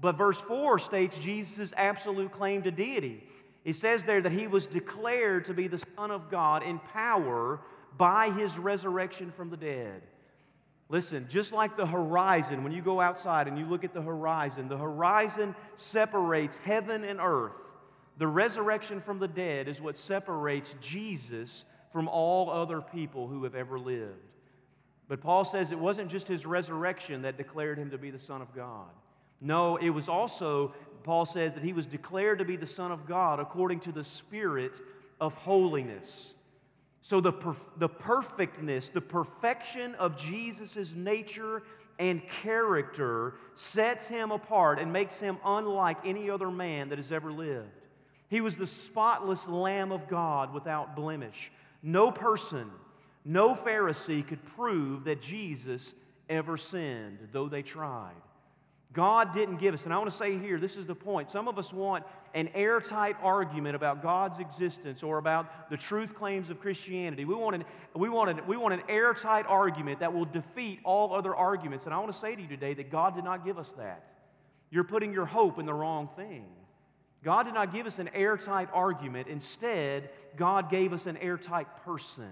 But 0.00 0.18
verse 0.18 0.38
4 0.38 0.78
states 0.78 1.16
Jesus' 1.18 1.72
absolute 1.76 2.32
claim 2.32 2.62
to 2.62 2.70
deity. 2.70 3.24
It 3.64 3.76
says 3.76 4.04
there 4.04 4.20
that 4.20 4.32
he 4.32 4.46
was 4.46 4.66
declared 4.66 5.44
to 5.46 5.54
be 5.54 5.68
the 5.68 5.82
Son 5.96 6.10
of 6.10 6.30
God 6.30 6.62
in 6.62 6.78
power 6.78 7.60
by 7.96 8.30
his 8.30 8.56
resurrection 8.58 9.32
from 9.36 9.50
the 9.50 9.56
dead. 9.56 10.02
Listen, 10.90 11.26
just 11.28 11.52
like 11.52 11.76
the 11.76 11.86
horizon, 11.86 12.64
when 12.64 12.72
you 12.72 12.80
go 12.80 13.00
outside 13.00 13.46
and 13.46 13.58
you 13.58 13.66
look 13.66 13.84
at 13.84 13.92
the 13.92 14.00
horizon, 14.00 14.68
the 14.68 14.76
horizon 14.76 15.54
separates 15.76 16.56
heaven 16.64 17.04
and 17.04 17.20
earth. 17.20 17.52
The 18.16 18.26
resurrection 18.26 19.00
from 19.00 19.18
the 19.18 19.28
dead 19.28 19.68
is 19.68 19.80
what 19.80 19.96
separates 19.96 20.74
Jesus 20.80 21.66
from 21.92 22.08
all 22.08 22.50
other 22.50 22.80
people 22.80 23.28
who 23.28 23.44
have 23.44 23.54
ever 23.54 23.78
lived. 23.78 24.14
But 25.08 25.20
Paul 25.20 25.44
says 25.44 25.72
it 25.72 25.78
wasn't 25.78 26.10
just 26.10 26.26
his 26.26 26.46
resurrection 26.46 27.22
that 27.22 27.36
declared 27.36 27.78
him 27.78 27.90
to 27.90 27.98
be 27.98 28.10
the 28.10 28.18
Son 28.18 28.42
of 28.42 28.54
God. 28.54 28.88
No, 29.40 29.76
it 29.76 29.90
was 29.90 30.08
also, 30.08 30.74
Paul 31.04 31.24
says, 31.26 31.54
that 31.54 31.62
he 31.62 31.72
was 31.72 31.86
declared 31.86 32.38
to 32.38 32.44
be 32.44 32.56
the 32.56 32.66
Son 32.66 32.90
of 32.90 33.06
God 33.06 33.40
according 33.40 33.80
to 33.80 33.92
the 33.92 34.04
Spirit 34.04 34.80
of 35.20 35.34
holiness. 35.34 36.34
So 37.08 37.22
the, 37.22 37.32
per- 37.32 37.56
the 37.78 37.88
perfectness, 37.88 38.90
the 38.90 39.00
perfection 39.00 39.94
of 39.94 40.18
Jesus' 40.18 40.92
nature 40.94 41.62
and 41.98 42.20
character 42.28 43.36
sets 43.54 44.06
him 44.06 44.30
apart 44.30 44.78
and 44.78 44.92
makes 44.92 45.18
him 45.18 45.38
unlike 45.42 45.96
any 46.04 46.28
other 46.28 46.50
man 46.50 46.90
that 46.90 46.98
has 46.98 47.10
ever 47.10 47.32
lived. 47.32 47.70
He 48.28 48.42
was 48.42 48.58
the 48.58 48.66
spotless 48.66 49.48
Lamb 49.48 49.90
of 49.90 50.06
God 50.06 50.52
without 50.52 50.96
blemish. 50.96 51.50
No 51.82 52.12
person, 52.12 52.70
no 53.24 53.54
Pharisee 53.54 54.26
could 54.26 54.44
prove 54.54 55.04
that 55.04 55.22
Jesus 55.22 55.94
ever 56.28 56.58
sinned, 56.58 57.28
though 57.32 57.48
they 57.48 57.62
tried. 57.62 58.20
God 58.92 59.32
didn't 59.34 59.58
give 59.58 59.74
us, 59.74 59.84
and 59.84 59.92
I 59.92 59.98
want 59.98 60.10
to 60.10 60.16
say 60.16 60.38
here, 60.38 60.58
this 60.58 60.76
is 60.76 60.86
the 60.86 60.94
point. 60.94 61.30
Some 61.30 61.46
of 61.46 61.58
us 61.58 61.72
want 61.72 62.04
an 62.34 62.48
airtight 62.54 63.16
argument 63.22 63.76
about 63.76 64.02
God's 64.02 64.38
existence 64.38 65.02
or 65.02 65.18
about 65.18 65.68
the 65.70 65.76
truth 65.76 66.14
claims 66.14 66.48
of 66.48 66.58
Christianity. 66.58 67.26
We 67.26 67.34
want 67.34 67.56
an, 67.56 67.64
we 67.94 68.08
want 68.08 68.30
an, 68.30 68.46
we 68.46 68.56
want 68.56 68.74
an 68.74 68.82
airtight 68.88 69.44
argument 69.46 70.00
that 70.00 70.12
will 70.12 70.24
defeat 70.24 70.80
all 70.84 71.14
other 71.14 71.34
arguments. 71.34 71.84
And 71.84 71.94
I 71.94 71.98
want 71.98 72.12
to 72.12 72.18
say 72.18 72.34
to 72.34 72.40
you 72.40 72.48
today 72.48 72.74
that 72.74 72.90
God 72.90 73.14
did 73.14 73.24
not 73.24 73.44
give 73.44 73.58
us 73.58 73.72
that. 73.76 74.04
You're 74.70 74.84
putting 74.84 75.12
your 75.12 75.26
hope 75.26 75.58
in 75.58 75.66
the 75.66 75.74
wrong 75.74 76.08
thing. 76.16 76.46
God 77.22 77.44
did 77.44 77.54
not 77.54 77.74
give 77.74 77.86
us 77.86 77.98
an 77.98 78.08
airtight 78.14 78.68
argument. 78.72 79.28
Instead, 79.28 80.10
God 80.36 80.70
gave 80.70 80.92
us 80.92 81.06
an 81.06 81.16
airtight 81.18 81.84
person. 81.84 82.30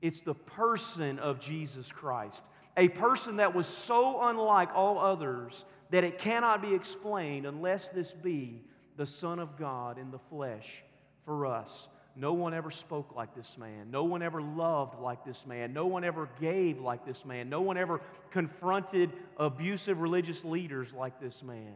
It's 0.00 0.22
the 0.22 0.34
person 0.34 1.18
of 1.20 1.38
Jesus 1.38 1.92
Christ 1.92 2.42
a 2.76 2.88
person 2.88 3.36
that 3.36 3.54
was 3.54 3.66
so 3.66 4.22
unlike 4.22 4.70
all 4.74 4.98
others 4.98 5.64
that 5.90 6.04
it 6.04 6.18
cannot 6.18 6.62
be 6.62 6.74
explained 6.74 7.46
unless 7.46 7.88
this 7.90 8.12
be 8.12 8.62
the 8.96 9.06
Son 9.06 9.38
of 9.38 9.58
God 9.58 9.98
in 9.98 10.10
the 10.10 10.18
flesh 10.18 10.82
for 11.24 11.46
us. 11.46 11.88
No 12.14 12.34
one 12.34 12.52
ever 12.52 12.70
spoke 12.70 13.14
like 13.14 13.34
this 13.34 13.56
man. 13.56 13.90
No 13.90 14.04
one 14.04 14.22
ever 14.22 14.42
loved 14.42 14.98
like 15.00 15.24
this 15.24 15.46
man. 15.46 15.72
No 15.72 15.86
one 15.86 16.04
ever 16.04 16.28
gave 16.40 16.78
like 16.78 17.06
this 17.06 17.24
man. 17.24 17.48
No 17.48 17.62
one 17.62 17.78
ever 17.78 18.00
confronted 18.30 19.10
abusive 19.38 20.00
religious 20.00 20.44
leaders 20.44 20.92
like 20.92 21.20
this 21.20 21.42
man. 21.42 21.74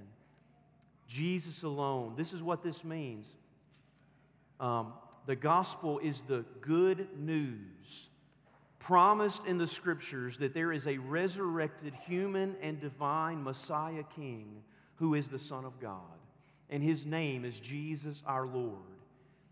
Jesus 1.08 1.62
alone. 1.62 2.14
This 2.16 2.32
is 2.32 2.42
what 2.42 2.62
this 2.62 2.84
means. 2.84 3.28
Um, 4.60 4.92
the 5.26 5.36
gospel 5.36 5.98
is 6.00 6.22
the 6.22 6.44
good 6.60 7.08
news 7.18 8.08
promised 8.86 9.44
in 9.46 9.58
the 9.58 9.66
scriptures 9.66 10.38
that 10.38 10.54
there 10.54 10.72
is 10.72 10.86
a 10.86 10.96
resurrected 10.98 11.92
human 12.06 12.54
and 12.62 12.80
divine 12.80 13.42
Messiah 13.42 14.04
King 14.14 14.62
who 14.94 15.14
is 15.14 15.28
the 15.28 15.40
Son 15.40 15.64
of 15.64 15.80
God. 15.80 16.00
And 16.70 16.84
his 16.84 17.04
name 17.04 17.44
is 17.44 17.58
Jesus 17.58 18.22
our 18.26 18.46
Lord. 18.46 18.78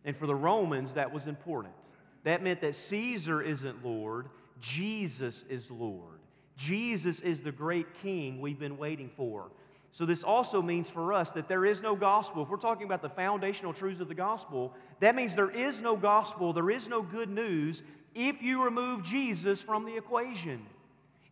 And 0.04 0.16
for 0.16 0.28
the 0.28 0.34
Romans, 0.36 0.92
that 0.92 1.12
was 1.12 1.26
important. 1.26 1.74
That 2.22 2.44
meant 2.44 2.60
that 2.60 2.76
Caesar 2.76 3.42
isn't 3.42 3.84
Lord, 3.84 4.28
Jesus 4.60 5.44
is 5.48 5.68
Lord. 5.68 6.20
Jesus 6.56 7.20
is 7.20 7.40
the 7.40 7.50
great 7.50 7.92
King 8.02 8.40
we've 8.40 8.60
been 8.60 8.78
waiting 8.78 9.10
for. 9.16 9.50
So, 9.90 10.06
this 10.06 10.22
also 10.22 10.62
means 10.62 10.90
for 10.90 11.12
us 11.12 11.30
that 11.32 11.48
there 11.48 11.64
is 11.64 11.82
no 11.82 11.94
gospel. 11.96 12.42
If 12.42 12.48
we're 12.48 12.56
talking 12.56 12.86
about 12.86 13.02
the 13.02 13.08
foundational 13.08 13.72
truths 13.72 14.00
of 14.00 14.08
the 14.08 14.14
gospel, 14.14 14.74
that 15.00 15.14
means 15.14 15.34
there 15.34 15.50
is 15.50 15.82
no 15.82 15.96
gospel, 15.96 16.52
there 16.52 16.70
is 16.70 16.88
no 16.88 17.02
good 17.02 17.30
news 17.30 17.82
if 18.14 18.42
you 18.42 18.64
remove 18.64 19.02
Jesus 19.02 19.60
from 19.60 19.84
the 19.84 19.96
equation. 19.96 20.64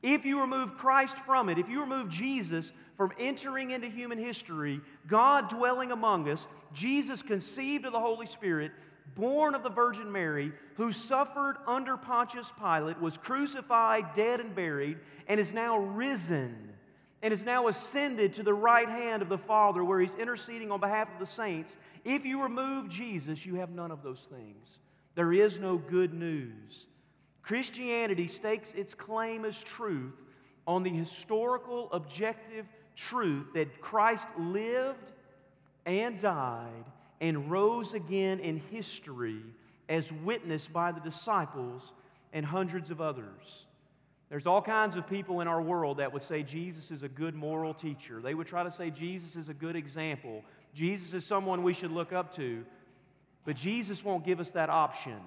If 0.02 0.24
you 0.24 0.40
remove 0.40 0.76
Christ 0.76 1.16
from 1.20 1.48
it, 1.48 1.58
if 1.58 1.68
you 1.68 1.80
remove 1.80 2.08
Jesus 2.08 2.72
from 2.96 3.12
entering 3.18 3.70
into 3.70 3.88
human 3.88 4.18
history, 4.18 4.80
God 5.06 5.48
dwelling 5.48 5.92
among 5.92 6.28
us, 6.28 6.46
Jesus 6.72 7.22
conceived 7.22 7.86
of 7.86 7.92
the 7.92 8.00
Holy 8.00 8.26
Spirit, 8.26 8.72
born 9.14 9.54
of 9.54 9.62
the 9.62 9.70
Virgin 9.70 10.10
Mary, 10.10 10.52
who 10.76 10.92
suffered 10.92 11.56
under 11.68 11.96
Pontius 11.96 12.52
Pilate, 12.58 13.00
was 13.00 13.16
crucified, 13.16 14.12
dead, 14.14 14.40
and 14.40 14.54
buried, 14.54 14.98
and 15.28 15.38
is 15.38 15.52
now 15.52 15.78
risen, 15.78 16.72
and 17.22 17.32
is 17.32 17.44
now 17.44 17.68
ascended 17.68 18.34
to 18.34 18.42
the 18.42 18.54
right 18.54 18.88
hand 18.88 19.22
of 19.22 19.28
the 19.28 19.38
Father, 19.38 19.84
where 19.84 20.00
he's 20.00 20.14
interceding 20.14 20.72
on 20.72 20.80
behalf 20.80 21.08
of 21.12 21.20
the 21.20 21.26
saints. 21.26 21.76
If 22.04 22.24
you 22.24 22.42
remove 22.42 22.88
Jesus, 22.88 23.46
you 23.46 23.54
have 23.56 23.70
none 23.70 23.92
of 23.92 24.02
those 24.02 24.26
things. 24.28 24.78
There 25.14 25.32
is 25.32 25.58
no 25.58 25.76
good 25.76 26.14
news. 26.14 26.86
Christianity 27.42 28.28
stakes 28.28 28.72
its 28.74 28.94
claim 28.94 29.44
as 29.44 29.62
truth 29.62 30.14
on 30.66 30.82
the 30.82 30.90
historical, 30.90 31.88
objective 31.92 32.66
truth 32.94 33.46
that 33.54 33.80
Christ 33.80 34.28
lived 34.38 35.12
and 35.86 36.20
died 36.20 36.84
and 37.20 37.50
rose 37.50 37.94
again 37.94 38.40
in 38.40 38.58
history 38.70 39.42
as 39.88 40.12
witnessed 40.12 40.72
by 40.72 40.92
the 40.92 41.00
disciples 41.00 41.92
and 42.32 42.46
hundreds 42.46 42.90
of 42.90 43.00
others. 43.00 43.66
There's 44.30 44.46
all 44.46 44.62
kinds 44.62 44.96
of 44.96 45.06
people 45.06 45.42
in 45.42 45.48
our 45.48 45.60
world 45.60 45.98
that 45.98 46.10
would 46.10 46.22
say 46.22 46.42
Jesus 46.42 46.90
is 46.90 47.02
a 47.02 47.08
good 47.08 47.34
moral 47.34 47.74
teacher. 47.74 48.22
They 48.22 48.34
would 48.34 48.46
try 48.46 48.62
to 48.62 48.70
say 48.70 48.88
Jesus 48.88 49.36
is 49.36 49.50
a 49.50 49.54
good 49.54 49.76
example. 49.76 50.42
Jesus 50.72 51.12
is 51.12 51.26
someone 51.26 51.62
we 51.62 51.74
should 51.74 51.92
look 51.92 52.14
up 52.14 52.34
to. 52.36 52.64
But 53.44 53.56
Jesus 53.56 54.04
won't 54.04 54.24
give 54.24 54.40
us 54.40 54.50
that 54.52 54.70
option. 54.70 55.18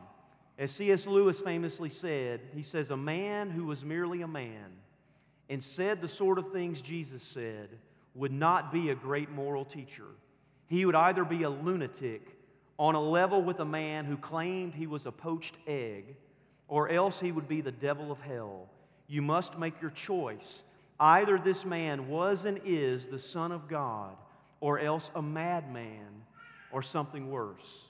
As 0.57 0.72
C.S. 0.72 1.05
Lewis 1.05 1.41
famously 1.41 1.89
said, 1.89 2.39
he 2.53 2.63
says, 2.63 2.89
A 2.89 2.98
man 2.98 3.50
who 3.50 3.65
was 3.65 3.84
merely 3.84 4.22
a 4.22 4.27
man 4.27 4.72
and 5.50 5.62
said 5.62 6.01
the 6.01 6.07
sort 6.07 6.38
of 6.38 6.51
things 6.51 6.81
Jesus 6.81 7.24
said 7.24 7.69
would 8.15 8.31
not 8.31 8.72
be 8.72 8.89
a 8.89 8.95
great 8.95 9.29
moral 9.29 9.65
teacher. 9.65 10.05
He 10.67 10.86
would 10.86 10.95
either 10.95 11.25
be 11.25 11.43
a 11.43 11.50
lunatic 11.50 12.38
on 12.79 12.95
a 12.95 13.01
level 13.01 13.41
with 13.41 13.60
a 13.60 13.65
man 13.65 14.05
who 14.05 14.17
claimed 14.17 14.74
he 14.74 14.88
was 14.88 15.05
a 15.05 15.12
poached 15.12 15.55
egg, 15.67 16.15
or 16.67 16.89
else 16.89 17.19
he 17.19 17.31
would 17.31 17.48
be 17.48 17.62
the 17.62 17.72
devil 17.72 18.12
of 18.12 18.19
hell. 18.19 18.69
You 19.07 19.22
must 19.22 19.60
make 19.60 19.79
your 19.81 19.91
choice. 19.91 20.63
Either 21.00 21.38
this 21.38 21.65
man 21.65 22.07
was 22.10 22.45
and 22.45 22.60
is 22.65 23.07
the 23.07 23.19
Son 23.19 23.51
of 23.51 23.67
God, 23.67 24.15
or 24.62 24.79
else 24.79 25.12
a 25.15 25.22
madman, 25.22 26.24
or 26.72 26.81
something 26.81 27.29
worse. 27.29 27.85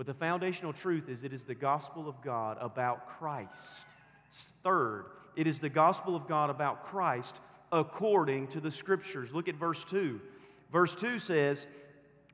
But 0.00 0.06
the 0.06 0.14
foundational 0.14 0.72
truth 0.72 1.10
is 1.10 1.24
it 1.24 1.34
is 1.34 1.44
the 1.44 1.54
gospel 1.54 2.08
of 2.08 2.22
God 2.22 2.56
about 2.58 3.04
Christ. 3.04 3.84
Third, 4.64 5.04
it 5.36 5.46
is 5.46 5.58
the 5.58 5.68
gospel 5.68 6.16
of 6.16 6.26
God 6.26 6.48
about 6.48 6.86
Christ 6.86 7.36
according 7.70 8.46
to 8.46 8.60
the 8.60 8.70
scriptures. 8.70 9.34
Look 9.34 9.46
at 9.46 9.56
verse 9.56 9.84
2. 9.84 10.18
Verse 10.72 10.94
2 10.94 11.18
says, 11.18 11.66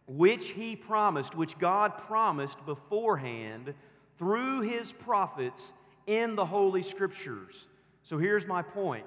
which 0.06 0.50
he 0.50 0.76
promised, 0.76 1.34
which 1.34 1.58
God 1.58 1.98
promised 1.98 2.64
beforehand 2.64 3.74
through 4.16 4.60
his 4.60 4.92
prophets 4.92 5.72
in 6.06 6.36
the 6.36 6.46
Holy 6.46 6.84
Scriptures. 6.84 7.66
So 8.04 8.16
here's 8.16 8.46
my 8.46 8.62
point 8.62 9.06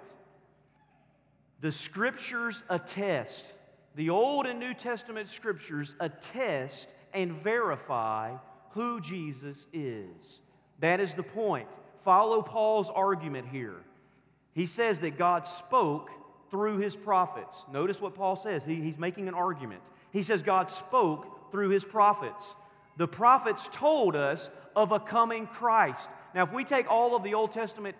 the 1.62 1.72
Scriptures 1.72 2.66
attest, 2.70 3.56
the 3.96 4.10
Old 4.10 4.48
and 4.48 4.60
New 4.60 4.74
Testament 4.74 5.30
Scriptures 5.30 5.96
attest 6.02 6.90
and 7.14 7.32
verify 7.42 8.36
who 8.72 9.02
Jesus 9.02 9.68
is. 9.74 10.42
That 10.80 11.00
is 11.00 11.14
the 11.14 11.24
point. 11.24 11.68
Follow 12.04 12.42
Paul's 12.42 12.90
argument 12.90 13.48
here. 13.52 13.84
He 14.54 14.66
says 14.66 15.00
that 15.00 15.18
God 15.18 15.48
spoke 15.48 16.10
through 16.50 16.78
his 16.78 16.96
prophets. 16.96 17.64
Notice 17.72 18.02
what 18.02 18.16
Paul 18.16 18.36
says. 18.36 18.64
He, 18.64 18.76
he's 18.76 18.98
making 18.98 19.28
an 19.28 19.34
argument. 19.34 19.82
He 20.12 20.24
says 20.24 20.42
God 20.42 20.72
spoke 20.72 21.52
through 21.52 21.70
his 21.70 21.84
prophets. 21.84 22.56
The 22.98 23.08
prophets 23.08 23.70
told 23.72 24.16
us 24.16 24.50
of 24.76 24.92
a 24.92 25.00
coming 25.00 25.48
Christ. 25.48 26.10
Now, 26.34 26.44
if 26.44 26.52
we 26.52 26.64
take 26.64 26.90
all 26.90 27.16
of 27.16 27.24
the 27.24 27.34
Old 27.34 27.52
Testament, 27.52 27.96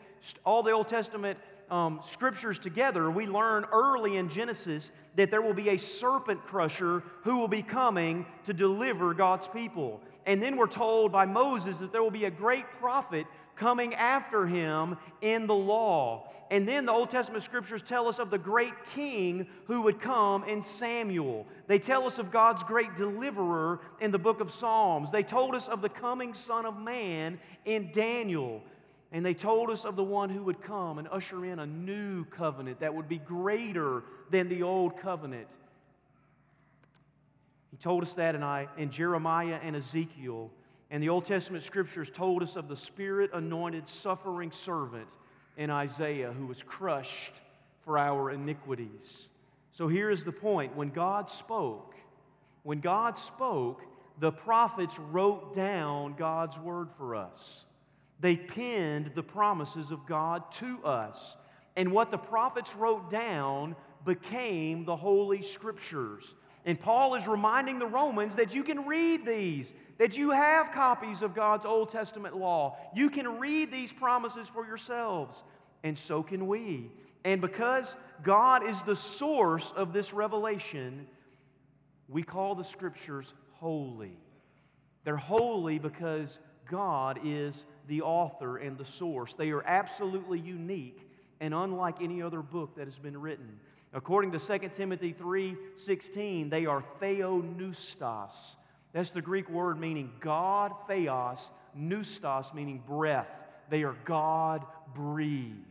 all 0.46 0.64
the 0.64 0.72
Old 0.72 0.88
Testament 0.88 1.40
um, 1.72 2.02
scriptures 2.04 2.60
together, 2.60 3.10
we 3.12 3.26
learn 3.26 3.66
early 3.72 4.18
in 4.18 4.30
Genesis 4.30 4.92
that 5.16 5.32
there 5.32 5.42
will 5.42 5.54
be 5.54 5.70
a 5.70 5.78
serpent 5.78 6.46
crusher 6.46 7.04
who 7.24 7.38
will 7.38 7.48
be 7.48 7.62
coming 7.62 8.26
to 8.46 8.54
deliver 8.54 9.14
God's 9.14 9.48
people. 9.48 10.02
And 10.26 10.42
then 10.42 10.58
we're 10.58 10.68
told 10.68 11.12
by 11.12 11.26
Moses 11.26 11.78
that 11.78 11.92
there 11.92 12.04
will 12.04 12.12
be 12.12 12.26
a 12.26 12.32
great 12.32 12.66
prophet 12.80 13.26
coming 13.56 13.94
after 13.94 14.48
him 14.48 14.98
in 15.22 15.46
the 15.46 15.54
law. 15.54 16.32
And 16.50 16.68
then 16.68 16.86
the 16.86 16.94
Old 16.94 17.10
Testament 17.10 17.44
scriptures 17.44 17.84
tell 17.84 18.08
us 18.08 18.18
of 18.18 18.30
the 18.30 18.38
great 18.38 18.74
king 18.96 19.48
who 19.68 19.82
would 19.82 20.00
come 20.00 20.46
in 20.46 20.64
Samuel. 20.64 21.46
They 21.68 21.78
tell 21.78 22.06
us 22.06 22.18
of 22.18 22.32
God's 22.32 22.64
great 22.64 22.96
deliverer 22.96 23.82
in 24.00 24.12
the 24.12 24.18
book 24.18 24.40
of 24.40 24.52
Psalms. 24.52 25.12
They 25.12 25.24
told 25.24 25.56
us 25.56 25.68
of 25.68 25.82
the 25.82 25.90
coming 25.90 26.34
Son 26.34 26.66
of 26.66 26.80
Man 26.80 27.38
in 27.66 27.92
Daniel. 27.92 28.64
And 29.12 29.26
they 29.26 29.34
told 29.34 29.70
us 29.72 29.86
of 29.86 29.96
the 29.96 30.04
one 30.04 30.30
who 30.30 30.44
would 30.44 30.62
come 30.62 31.00
and 31.00 31.08
usher 31.08 31.44
in 31.44 31.60
a 31.60 31.66
new 31.66 32.26
covenant 32.26 32.80
that 32.82 32.94
would 32.94 33.10
be 33.10 33.18
greater 33.18 34.04
than 34.30 34.50
the 34.50 34.64
old 34.64 34.98
covenant. 34.98 35.48
He 37.72 37.78
told 37.78 38.04
us 38.04 38.14
that 38.14 38.36
in, 38.36 38.44
I, 38.44 38.68
in 38.78 38.92
Jeremiah 38.92 39.60
and 39.64 39.76
Ezekiel. 39.76 40.52
And 40.92 41.02
the 41.02 41.10
Old 41.10 41.26
Testament 41.26 41.64
scriptures 41.64 42.10
told 42.10 42.42
us 42.42 42.56
of 42.56 42.68
the 42.68 42.76
Spirit 42.76 43.32
anointed 43.34 43.88
suffering 43.88 44.52
servant 44.52 45.10
in 45.58 45.70
Isaiah 45.70 46.32
who 46.32 46.48
was 46.48 46.64
crushed 46.64 47.42
for 47.84 47.98
our 47.98 48.32
iniquities. 48.32 49.30
So 49.72 49.88
here 49.88 50.10
is 50.10 50.24
the 50.24 50.32
point 50.32 50.76
when 50.76 50.90
God 50.90 51.30
spoke, 51.30 51.96
when 52.64 52.80
God 52.80 53.18
spoke, 53.18 53.82
the 54.20 54.32
prophets 54.32 55.00
wrote 55.00 55.56
down 55.56 56.16
God's 56.18 56.58
word 56.60 56.90
for 56.98 57.16
us. 57.16 57.66
They 58.20 58.36
penned 58.36 59.12
the 59.16 59.24
promises 59.24 59.92
of 59.92 60.06
God 60.06 60.52
to 60.54 60.84
us. 60.84 61.38
And 61.76 61.92
what 61.92 62.12
the 62.12 62.18
prophets 62.18 62.76
wrote 62.76 63.10
down 63.10 63.76
became 64.06 64.86
the 64.86 64.96
Holy 64.96 65.42
Scriptures. 65.42 66.36
And 66.66 66.80
Paul 66.80 67.16
is 67.16 67.28
reminding 67.28 67.80
the 67.80 67.88
Romans 67.88 68.36
that 68.36 68.54
you 68.54 68.64
can 68.64 68.86
read 68.86 69.26
these, 69.26 69.74
that 69.98 70.18
you 70.18 70.32
have 70.32 70.72
copies 70.72 71.22
of 71.22 71.34
God's 71.34 71.66
Old 71.66 71.90
Testament 71.90 72.36
law. 72.36 72.78
You 72.94 73.10
can 73.10 73.40
read 73.40 73.72
these 73.72 73.94
promises 73.94 74.48
for 74.48 74.66
yourselves, 74.66 75.44
and 75.84 75.98
so 75.98 76.22
can 76.22 76.48
we. 76.48 76.92
And 77.24 77.40
because 77.42 77.96
God 78.24 78.68
is 78.68 78.82
the 78.82 78.96
source 78.96 79.72
of 79.72 79.94
this 79.94 80.14
revelation, 80.14 81.08
we 82.08 82.24
call 82.24 82.56
the 82.56 82.64
scriptures 82.64 83.34
holy. 83.54 84.18
They're 85.06 85.18
holy 85.18 85.80
because 85.80 86.40
God 86.70 87.20
is 87.24 87.66
the 87.88 88.02
author 88.02 88.58
and 88.58 88.78
the 88.78 88.86
source. 88.86 89.34
They 89.34 89.50
are 89.50 89.64
absolutely 89.64 90.40
unique 90.40 91.10
and 91.42 91.54
unlike 91.54 92.02
any 92.02 92.22
other 92.22 92.42
book 92.42 92.76
that 92.76 92.86
has 92.86 93.00
been 93.00 93.20
written. 93.20 93.60
According 93.94 94.32
to 94.34 94.40
2 94.40 94.74
Timothy 94.74 95.14
3:16, 95.14 96.50
they 96.50 96.66
are 96.66 96.84
theopneustos. 97.02 98.56
That's 98.92 99.12
the 99.12 99.22
Greek 99.22 99.50
word 99.50 99.80
meaning 99.80 100.12
God, 100.20 100.74
theos, 100.88 101.50
pneustos 101.76 102.54
meaning 102.54 102.84
breath. 102.88 103.30
They 103.70 103.84
are 103.84 103.96
God 104.06 104.66
breathed. 104.94 105.66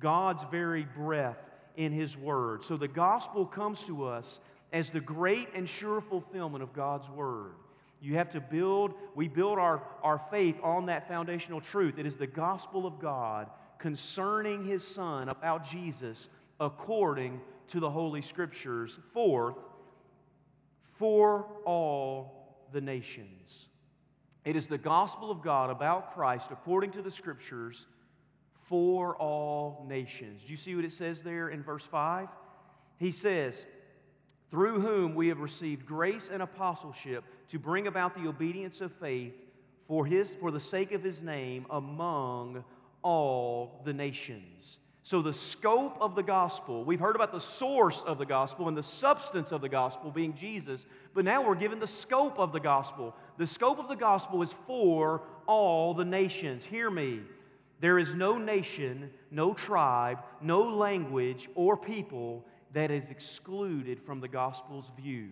God's 0.00 0.44
very 0.50 0.84
breath 0.84 1.38
in 1.76 1.92
his 1.92 2.16
word. 2.16 2.62
So 2.62 2.76
the 2.76 2.88
gospel 2.88 3.46
comes 3.46 3.84
to 3.84 4.04
us 4.04 4.40
as 4.72 4.90
the 4.90 5.00
great 5.00 5.48
and 5.54 5.68
sure 5.68 6.00
fulfillment 6.00 6.62
of 6.62 6.72
God's 6.72 7.08
word. 7.10 7.54
You 8.00 8.16
have 8.16 8.30
to 8.32 8.40
build, 8.40 8.94
we 9.14 9.28
build 9.28 9.58
our, 9.58 9.82
our 10.02 10.20
faith 10.30 10.56
on 10.62 10.86
that 10.86 11.08
foundational 11.08 11.60
truth. 11.60 11.98
It 11.98 12.06
is 12.06 12.16
the 12.16 12.26
gospel 12.26 12.86
of 12.86 12.98
God 12.98 13.48
concerning 13.78 14.64
his 14.64 14.86
son 14.86 15.28
about 15.28 15.68
Jesus 15.68 16.28
according 16.60 17.40
to 17.68 17.80
the 17.80 17.90
Holy 17.90 18.22
Scriptures. 18.22 18.98
Fourth, 19.12 19.56
for 20.98 21.46
all 21.64 22.66
the 22.72 22.80
nations. 22.80 23.66
It 24.44 24.56
is 24.56 24.66
the 24.66 24.78
gospel 24.78 25.30
of 25.30 25.42
God 25.42 25.70
about 25.70 26.14
Christ 26.14 26.48
according 26.50 26.92
to 26.92 27.02
the 27.02 27.10
Scriptures 27.10 27.86
for 28.68 29.16
all 29.16 29.84
nations. 29.88 30.44
Do 30.44 30.52
you 30.52 30.56
see 30.56 30.74
what 30.74 30.84
it 30.84 30.92
says 30.92 31.22
there 31.22 31.48
in 31.48 31.62
verse 31.62 31.84
5? 31.84 32.28
He 32.98 33.10
says, 33.10 33.64
through 34.50 34.80
whom 34.80 35.14
we 35.14 35.28
have 35.28 35.40
received 35.40 35.86
grace 35.86 36.30
and 36.32 36.42
apostleship 36.42 37.24
to 37.48 37.58
bring 37.58 37.86
about 37.86 38.14
the 38.14 38.28
obedience 38.28 38.80
of 38.80 38.92
faith 38.92 39.34
for, 39.88 40.06
his, 40.06 40.34
for 40.34 40.50
the 40.50 40.60
sake 40.60 40.92
of 40.92 41.02
his 41.02 41.22
name 41.22 41.66
among 41.70 42.64
all 43.02 43.80
the 43.84 43.92
nations. 43.92 44.78
So, 45.02 45.20
the 45.20 45.34
scope 45.34 45.98
of 46.00 46.14
the 46.14 46.22
gospel, 46.22 46.82
we've 46.82 46.98
heard 46.98 47.14
about 47.14 47.30
the 47.30 47.38
source 47.38 48.02
of 48.04 48.16
the 48.16 48.24
gospel 48.24 48.68
and 48.68 48.76
the 48.76 48.82
substance 48.82 49.52
of 49.52 49.60
the 49.60 49.68
gospel 49.68 50.10
being 50.10 50.32
Jesus, 50.32 50.86
but 51.12 51.26
now 51.26 51.46
we're 51.46 51.54
given 51.56 51.78
the 51.78 51.86
scope 51.86 52.38
of 52.38 52.52
the 52.52 52.60
gospel. 52.60 53.14
The 53.36 53.46
scope 53.46 53.78
of 53.78 53.88
the 53.88 53.96
gospel 53.96 54.40
is 54.40 54.54
for 54.66 55.20
all 55.46 55.92
the 55.92 56.06
nations. 56.06 56.64
Hear 56.64 56.90
me. 56.90 57.20
There 57.80 57.98
is 57.98 58.14
no 58.14 58.38
nation, 58.38 59.10
no 59.30 59.52
tribe, 59.52 60.20
no 60.40 60.62
language 60.62 61.50
or 61.54 61.76
people 61.76 62.42
that 62.74 62.90
is 62.90 63.08
excluded 63.10 64.00
from 64.00 64.20
the 64.20 64.28
gospel's 64.28 64.90
view. 64.96 65.30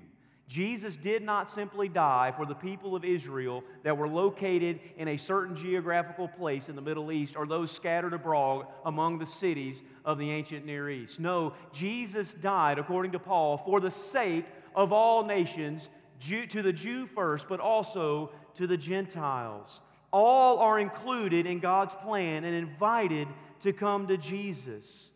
Jesus 0.49 0.96
did 0.96 1.22
not 1.22 1.49
simply 1.49 1.88
die 1.88 2.32
for 2.37 2.44
the 2.44 2.54
people 2.54 2.94
of 2.94 3.04
Israel 3.04 3.64
that 3.84 3.96
were 3.96 4.08
located 4.08 4.80
in 4.99 5.08
a 5.08 5.16
certain 5.16 5.56
geographical 5.56 6.28
place 6.28 6.68
in 6.68 6.76
the 6.76 6.82
Middle 6.82 7.11
East 7.11 7.37
or 7.37 7.46
those 7.46 7.70
scattered 7.70 8.12
abroad 8.12 8.66
among 8.84 9.18
the 9.18 9.25
cities 9.25 9.82
of 10.04 10.18
the 10.18 10.30
ancient 10.30 10.66
Near 10.66 10.90
East. 10.90 11.20
No, 11.20 11.54
Jesus 11.72 12.34
died, 12.34 12.78
according 12.78 13.12
to 13.12 13.18
Paul, 13.18 13.56
for 13.56 13.80
the 13.80 13.90
sake 13.90 14.44
of 14.75 14.92
all 14.92 15.25
nations, 15.25 15.88
to 16.20 16.62
the 16.62 16.72
Jew 16.72 17.06
first, 17.06 17.49
but 17.49 17.61
also 17.61 18.30
to 18.54 18.66
the 18.66 18.76
Gentiles. 18.76 19.80
All 20.12 20.58
are 20.58 20.78
included 20.78 21.46
in 21.46 21.61
God's 21.61 21.94
plan 21.94 22.44
and 22.44 22.54
invited 22.54 23.26
to 23.60 23.73
come 23.73 24.06
to 24.08 24.19
Jesus. 24.19 25.11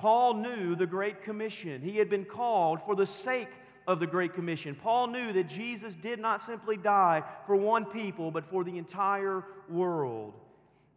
Paul 0.00 0.32
knew 0.32 0.74
the 0.74 0.86
Great 0.86 1.22
Commission. 1.22 1.82
He 1.82 1.98
had 1.98 2.08
been 2.08 2.24
called 2.24 2.80
for 2.86 2.96
the 2.96 3.04
sake 3.04 3.50
of 3.86 4.00
the 4.00 4.06
Great 4.06 4.32
Commission. 4.32 4.74
Paul 4.74 5.08
knew 5.08 5.30
that 5.34 5.46
Jesus 5.46 5.94
did 5.94 6.18
not 6.18 6.40
simply 6.40 6.78
die 6.78 7.22
for 7.46 7.54
one 7.54 7.84
people, 7.84 8.30
but 8.30 8.48
for 8.48 8.64
the 8.64 8.78
entire 8.78 9.44
world. 9.68 10.32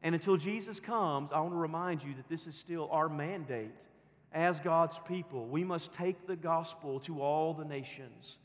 And 0.03 0.15
until 0.15 0.37
Jesus 0.37 0.79
comes, 0.79 1.33
I 1.33 1.41
want 1.41 1.51
to 1.51 1.57
remind 1.57 2.01
you 2.01 2.13
that 2.15 2.29
this 2.29 2.47
is 2.47 2.55
still 2.55 2.87
our 2.91 3.09
mandate 3.09 3.75
as 4.31 4.61
God's 4.61 4.97
people. 5.05 5.47
We 5.47 5.65
must 5.65 5.91
take 5.91 6.25
the 6.25 6.37
gospel 6.37 7.01
to 7.01 7.21
all 7.21 7.53
the 7.53 7.65
nations, 7.65 8.37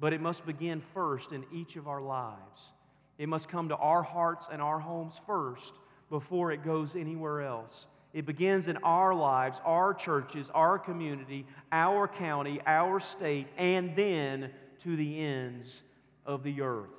but 0.00 0.12
it 0.12 0.20
must 0.20 0.44
begin 0.44 0.82
first 0.92 1.30
in 1.30 1.44
each 1.52 1.76
of 1.76 1.86
our 1.86 2.02
lives. 2.02 2.72
It 3.16 3.28
must 3.28 3.48
come 3.48 3.68
to 3.68 3.76
our 3.76 4.02
hearts 4.02 4.48
and 4.50 4.60
our 4.60 4.80
homes 4.80 5.20
first 5.24 5.74
before 6.08 6.50
it 6.50 6.64
goes 6.64 6.96
anywhere 6.96 7.42
else. 7.42 7.86
It 8.12 8.26
begins 8.26 8.66
in 8.66 8.76
our 8.78 9.14
lives, 9.14 9.60
our 9.64 9.94
churches, 9.94 10.50
our 10.52 10.78
community, 10.78 11.46
our 11.70 12.08
county, 12.08 12.60
our 12.66 12.98
state, 12.98 13.46
and 13.56 13.94
then 13.94 14.50
to 14.80 14.96
the 14.96 15.20
ends 15.20 15.82
of 16.26 16.42
the 16.42 16.60
earth. 16.60 16.90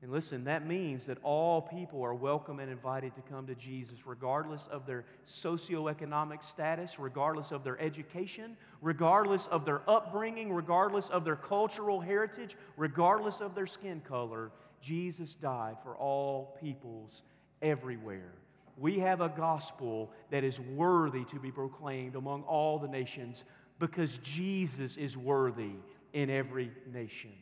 And 0.00 0.12
listen, 0.12 0.44
that 0.44 0.66
means 0.66 1.06
that 1.06 1.18
all 1.22 1.62
people 1.62 2.02
are 2.02 2.14
welcome 2.14 2.60
and 2.60 2.70
invited 2.70 3.14
to 3.14 3.22
come 3.22 3.46
to 3.46 3.54
Jesus, 3.54 4.06
regardless 4.06 4.68
of 4.70 4.86
their 4.86 5.04
socioeconomic 5.26 6.44
status, 6.44 6.98
regardless 6.98 7.52
of 7.52 7.64
their 7.64 7.80
education, 7.80 8.56
regardless 8.82 9.46
of 9.46 9.64
their 9.64 9.80
upbringing, 9.88 10.52
regardless 10.52 11.08
of 11.08 11.24
their 11.24 11.36
cultural 11.36 12.00
heritage, 12.00 12.56
regardless 12.76 13.40
of 13.40 13.54
their 13.54 13.66
skin 13.66 14.02
color. 14.06 14.50
Jesus 14.82 15.36
died 15.36 15.76
for 15.82 15.96
all 15.96 16.58
peoples 16.60 17.22
everywhere 17.62 18.34
we 18.78 18.98
have 18.98 19.20
a 19.20 19.28
gospel 19.28 20.10
that 20.30 20.44
is 20.44 20.58
worthy 20.60 21.24
to 21.26 21.38
be 21.38 21.50
proclaimed 21.50 22.16
among 22.16 22.42
all 22.42 22.78
the 22.78 22.88
nations 22.88 23.44
because 23.78 24.18
Jesus 24.18 24.96
is 24.96 25.16
worthy 25.16 25.72
in 26.12 26.30
every 26.30 26.70
nation. 26.92 27.32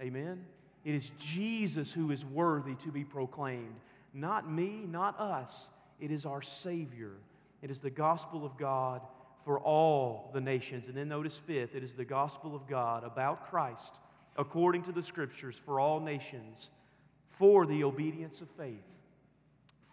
Amen? 0.00 0.44
It 0.84 0.94
is 0.94 1.12
Jesus 1.18 1.92
who 1.92 2.10
is 2.10 2.24
worthy 2.24 2.74
to 2.76 2.90
be 2.90 3.04
proclaimed, 3.04 3.80
not 4.12 4.50
me, 4.50 4.84
not 4.88 5.18
us. 5.20 5.70
It 6.00 6.10
is 6.10 6.26
our 6.26 6.42
Savior. 6.42 7.12
It 7.62 7.70
is 7.70 7.80
the 7.80 7.90
gospel 7.90 8.44
of 8.44 8.56
God 8.58 9.02
for 9.44 9.60
all 9.60 10.30
the 10.34 10.40
nations. 10.40 10.88
And 10.88 10.96
then 10.96 11.08
notice 11.08 11.40
fifth, 11.46 11.74
it 11.74 11.84
is 11.84 11.94
the 11.94 12.04
gospel 12.04 12.56
of 12.56 12.68
God 12.68 13.04
about 13.04 13.48
Christ 13.48 13.94
according 14.36 14.82
to 14.84 14.92
the 14.92 15.02
scriptures 15.02 15.56
for 15.64 15.78
all 15.78 16.00
nations 16.00 16.70
for 17.38 17.66
the 17.66 17.84
obedience 17.84 18.40
of 18.40 18.48
faith 18.56 18.82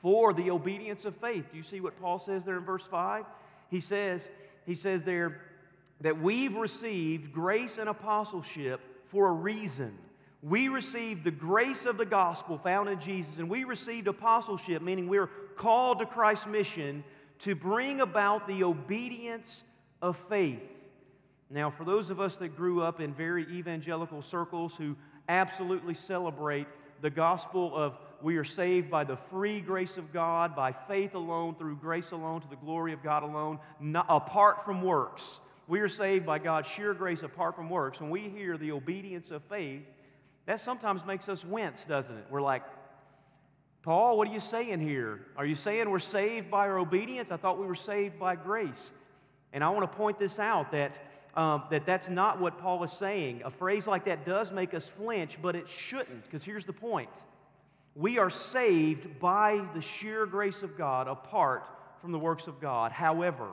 for 0.02 0.34
the 0.34 0.52
obedience 0.52 1.06
of 1.06 1.16
faith. 1.18 1.46
Do 1.52 1.58
you 1.58 1.64
see 1.64 1.82
what 1.82 2.00
Paul 2.00 2.20
says 2.20 2.44
there 2.44 2.58
in 2.58 2.66
verse 2.66 2.86
5? 2.86 3.26
He 3.70 3.80
says, 3.80 4.30
he 4.66 4.76
says 4.76 5.04
there 5.04 5.42
that 6.02 6.22
we've 6.22 6.56
received 6.56 7.34
grace 7.34 7.78
and 7.78 7.90
apostleship 7.90 8.82
for 9.08 9.30
a 9.30 9.34
reason. 9.34 9.98
We 10.42 10.70
received 10.70 11.26
the 11.26 11.32
grace 11.32 11.86
of 11.86 11.98
the 11.98 12.06
gospel 12.06 12.58
found 12.58 12.88
in 12.88 13.00
Jesus, 13.00 13.38
and 13.38 13.50
we 13.50 13.66
received 13.66 14.08
apostleship, 14.08 14.82
meaning 14.82 15.10
we're 15.10 15.30
called 15.58 16.00
to 16.00 16.06
Christ's 16.06 16.48
mission 16.48 17.04
to 17.40 17.56
bring 17.56 18.00
about 18.00 18.48
the 18.48 18.64
obedience 18.64 19.64
of 20.02 20.16
faith. 20.30 20.62
Now, 21.50 21.70
for 21.70 21.84
those 21.84 22.10
of 22.10 22.22
us 22.22 22.38
that 22.38 22.56
grew 22.56 22.82
up 22.82 23.02
in 23.02 23.14
very 23.14 23.44
evangelical 23.52 24.22
circles 24.22 24.76
who 24.76 24.96
absolutely 25.28 25.94
celebrate 25.94 26.68
the 27.02 27.10
gospel 27.10 27.76
of 27.76 27.98
we 28.22 28.38
are 28.38 28.44
saved 28.44 28.90
by 28.90 29.04
the 29.04 29.18
free 29.30 29.62
grace 29.62 29.98
of 29.98 30.12
God, 30.12 30.56
by 30.56 30.72
faith 30.72 31.16
alone, 31.16 31.56
through 31.56 31.78
grace 31.78 32.12
alone, 32.12 32.42
to 32.42 32.50
the 32.50 32.56
glory 32.58 32.94
of 32.94 33.04
God 33.04 33.24
alone, 33.24 33.60
not, 33.80 34.06
apart 34.10 34.66
from 34.66 34.82
works. 34.82 35.40
We 35.68 35.80
are 35.82 35.88
saved 35.88 36.26
by 36.26 36.40
God's 36.40 36.68
sheer 36.68 36.94
grace 36.94 37.24
apart 37.24 37.56
from 37.56 37.70
works. 37.70 38.02
When 38.02 38.10
we 38.10 38.22
hear 38.22 38.58
the 38.58 38.72
obedience 38.72 39.32
of 39.32 39.44
faith, 39.44 39.84
that 40.48 40.60
sometimes 40.60 41.06
makes 41.06 41.30
us 41.30 41.46
wince, 41.46 41.86
doesn't 41.86 42.18
it? 42.18 42.26
We're 42.30 42.42
like, 42.42 42.64
Paul, 43.84 44.18
what 44.18 44.28
are 44.28 44.34
you 44.34 44.40
saying 44.40 44.82
here? 44.82 45.28
Are 45.38 45.46
you 45.46 45.56
saying 45.56 45.90
we're 45.90 46.00
saved 46.00 46.52
by 46.52 46.68
our 46.68 46.80
obedience? 46.80 47.32
I 47.32 47.38
thought 47.38 47.60
we 47.60 47.68
were 47.68 47.76
saved 47.76 48.20
by 48.20 48.36
grace. 48.36 48.92
And 49.54 49.64
I 49.64 49.70
want 49.70 49.90
to 49.90 49.98
point 49.98 50.20
this 50.20 50.40
out 50.40 50.72
that, 50.72 51.00
um, 51.36 51.64
that 51.70 51.86
that's 51.86 52.10
not 52.10 52.42
what 52.42 52.58
Paul 52.58 52.84
is 52.84 52.92
saying. 52.92 53.44
A 53.46 53.52
phrase 53.52 53.88
like 53.88 54.06
that 54.06 54.26
does 54.26 54.52
make 54.52 54.74
us 54.74 54.90
flinch, 54.90 55.38
but 55.42 55.56
it 55.56 55.70
shouldn't, 55.70 56.24
because 56.24 56.44
here's 56.44 56.66
the 56.66 56.74
point 56.74 57.10
we 57.96 58.18
are 58.18 58.30
saved 58.30 59.20
by 59.20 59.62
the 59.74 59.82
sheer 59.82 60.26
grace 60.26 60.64
of 60.64 60.78
God 60.78 61.08
apart 61.08 61.68
from 62.02 62.12
the 62.12 62.20
works 62.20 62.48
of 62.48 62.62
God. 62.62 62.92
However, 62.92 63.50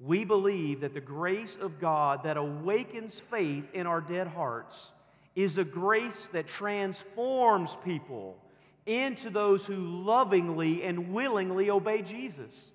we 0.00 0.24
believe 0.24 0.80
that 0.80 0.94
the 0.94 1.00
grace 1.00 1.56
of 1.60 1.80
God 1.80 2.24
that 2.24 2.36
awakens 2.36 3.20
faith 3.30 3.64
in 3.72 3.86
our 3.86 4.00
dead 4.00 4.26
hearts 4.26 4.92
is 5.34 5.58
a 5.58 5.64
grace 5.64 6.28
that 6.32 6.46
transforms 6.46 7.76
people 7.84 8.36
into 8.86 9.30
those 9.30 9.64
who 9.64 9.76
lovingly 9.76 10.82
and 10.82 11.12
willingly 11.12 11.70
obey 11.70 12.02
Jesus. 12.02 12.72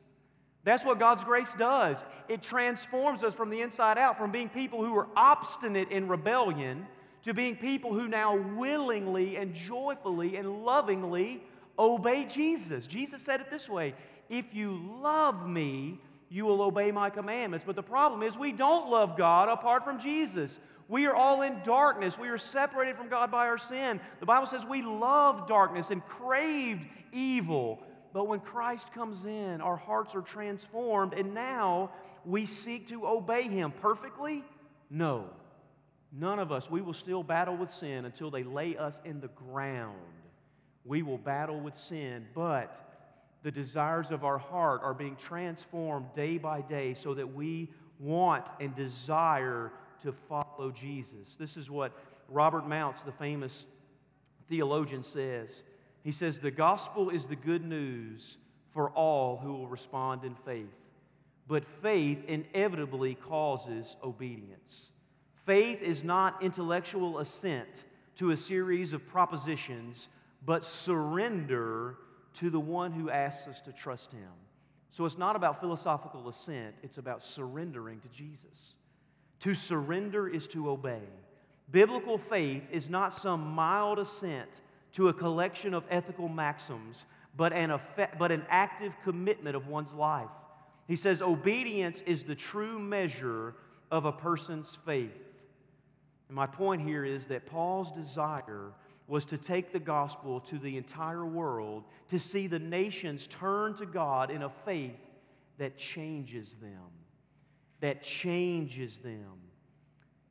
That's 0.64 0.84
what 0.84 1.00
God's 1.00 1.24
grace 1.24 1.54
does. 1.58 2.04
It 2.28 2.42
transforms 2.42 3.24
us 3.24 3.34
from 3.34 3.50
the 3.50 3.62
inside 3.62 3.98
out, 3.98 4.18
from 4.18 4.32
being 4.32 4.50
people 4.50 4.84
who 4.84 4.98
are 4.98 5.08
obstinate 5.16 5.92
in 5.92 6.08
rebellion 6.08 6.86
to 7.24 7.34
being 7.34 7.56
people 7.56 7.94
who 7.94 8.08
now 8.08 8.36
willingly 8.36 9.36
and 9.36 9.54
joyfully 9.54 10.36
and 10.36 10.64
lovingly 10.64 11.44
obey 11.78 12.26
Jesus. 12.26 12.88
Jesus 12.88 13.22
said 13.22 13.42
it 13.42 13.50
this 13.50 13.70
way 13.70 13.94
If 14.30 14.54
you 14.54 14.80
love 15.02 15.48
me, 15.48 16.00
you 16.30 16.46
will 16.46 16.62
obey 16.62 16.92
my 16.92 17.10
commandments. 17.10 17.66
But 17.66 17.76
the 17.76 17.84
problem 17.84 18.24
is, 18.24 18.38
we 18.38 18.52
don't 18.52 18.90
love 18.90 19.18
God 19.18 19.50
apart 19.50 19.84
from 19.84 20.00
Jesus. 20.00 20.60
We 20.88 21.06
are 21.06 21.16
all 21.16 21.44
in 21.44 21.62
darkness. 21.64 22.18
We 22.18 22.30
are 22.30 22.38
separated 22.38 22.96
from 22.98 23.10
God 23.10 23.30
by 23.30 23.48
our 23.48 23.60
sin. 23.60 24.00
The 24.20 24.26
Bible 24.26 24.48
says 24.48 24.66
we 24.66 24.82
love 24.82 25.48
darkness 25.48 25.92
and 25.92 26.04
craved 26.04 26.86
evil. 27.12 27.84
But 28.12 28.28
when 28.28 28.40
Christ 28.40 28.92
comes 28.94 29.26
in, 29.26 29.62
our 29.62 29.78
hearts 29.78 30.16
are 30.16 30.22
transformed, 30.22 31.14
and 31.14 31.36
now 31.36 31.92
we 32.26 32.48
seek 32.48 32.88
to 32.88 33.08
obey 33.08 33.44
Him 33.44 33.72
perfectly? 33.82 34.44
No. 34.90 35.30
None 36.12 36.40
of 36.40 36.52
us. 36.52 36.70
We 36.70 36.82
will 36.82 36.94
still 36.94 37.24
battle 37.24 37.56
with 37.56 37.72
sin 37.72 38.06
until 38.06 38.32
they 38.32 38.44
lay 38.44 38.76
us 38.76 39.00
in 39.06 39.20
the 39.20 39.28
ground. 39.30 39.96
We 40.86 41.04
will 41.04 41.18
battle 41.18 41.60
with 41.60 41.76
sin, 41.76 42.26
but 42.34 42.90
the 43.44 43.52
desires 43.52 44.12
of 44.12 44.24
our 44.24 44.38
heart 44.38 44.82
are 44.84 44.94
being 44.94 45.16
transformed 45.16 46.08
day 46.16 46.38
by 46.38 46.62
day 46.62 46.94
so 46.94 47.14
that 47.14 47.34
we 47.34 47.70
want 48.00 48.46
and 48.60 48.76
desire 48.76 49.72
to 50.02 50.14
follow 50.28 50.72
Jesus. 50.72 51.36
This 51.36 51.58
is 51.58 51.70
what 51.70 51.92
Robert 52.28 52.68
Mounce, 52.68 53.02
the 53.04 53.12
famous 53.12 53.66
theologian, 54.48 55.04
says. 55.04 55.64
He 56.04 56.12
says, 56.12 56.40
The 56.40 56.52
gospel 56.52 57.10
is 57.10 57.26
the 57.26 57.36
good 57.36 57.66
news 57.66 58.38
for 58.72 58.90
all 58.92 59.38
who 59.38 59.54
will 59.54 59.68
respond 59.68 60.24
in 60.24 60.36
faith, 60.46 60.74
but 61.48 61.66
faith 61.82 62.24
inevitably 62.28 63.16
causes 63.16 63.96
obedience. 64.04 64.92
Faith 65.50 65.82
is 65.82 66.04
not 66.04 66.44
intellectual 66.44 67.18
assent 67.18 67.86
to 68.16 68.30
a 68.30 68.38
series 68.38 68.94
of 68.94 69.08
propositions, 69.08 70.10
but 70.46 70.64
surrender 70.64 71.96
to 72.36 72.52
the 72.52 72.60
one 72.60 72.92
who 72.92 73.10
asks 73.10 73.48
us 73.48 73.60
to 73.60 73.72
trust 73.72 74.12
him. 74.12 74.30
So 74.92 75.08
it's 75.08 75.18
not 75.18 75.36
about 75.36 75.60
philosophical 75.60 76.30
assent, 76.30 76.76
it's 76.84 77.00
about 77.00 77.24
surrendering 77.24 78.00
to 78.02 78.08
Jesus. 78.10 78.76
To 79.40 79.56
surrender 79.56 80.28
is 80.28 80.48
to 80.50 80.70
obey. 80.70 81.02
Biblical 81.72 82.20
faith 82.20 82.62
is 82.72 82.88
not 82.88 83.12
some 83.12 83.42
mild 83.42 83.98
assent 83.98 84.62
to 84.92 85.08
a 85.08 85.14
collection 85.14 85.74
of 85.74 85.84
ethical 85.90 86.30
maxims, 86.30 87.06
but 87.36 87.54
an, 87.54 87.72
effect, 87.72 88.20
but 88.20 88.32
an 88.32 88.46
active 88.50 88.94
commitment 89.04 89.56
of 89.56 89.66
one's 89.66 89.96
life. 89.96 90.30
He 90.88 90.96
says 90.96 91.24
obedience 91.24 92.04
is 92.06 92.22
the 92.22 92.36
true 92.36 92.78
measure 92.78 93.56
of 93.90 94.06
a 94.06 94.12
person's 94.12 94.78
faith. 94.86 95.26
And 96.30 96.36
my 96.36 96.48
point 96.48 96.82
here 96.82 97.04
is 97.04 97.28
that 97.28 97.48
Paul's 97.48 97.92
desire 97.92 98.72
was 99.08 99.26
to 99.26 99.38
take 99.38 99.74
the 99.74 99.80
gospel 99.80 100.40
to 100.42 100.60
the 100.60 100.78
entire 100.78 101.26
world, 101.26 101.84
to 102.10 102.20
see 102.20 102.46
the 102.48 102.60
nations 102.60 103.28
turn 103.28 103.74
to 103.76 103.86
God 103.86 104.30
in 104.30 104.44
a 104.44 104.52
faith 104.64 105.00
that 105.58 105.78
changes 105.78 106.54
them. 106.62 106.92
That 107.82 108.04
changes 108.04 109.00
them. 109.00 109.42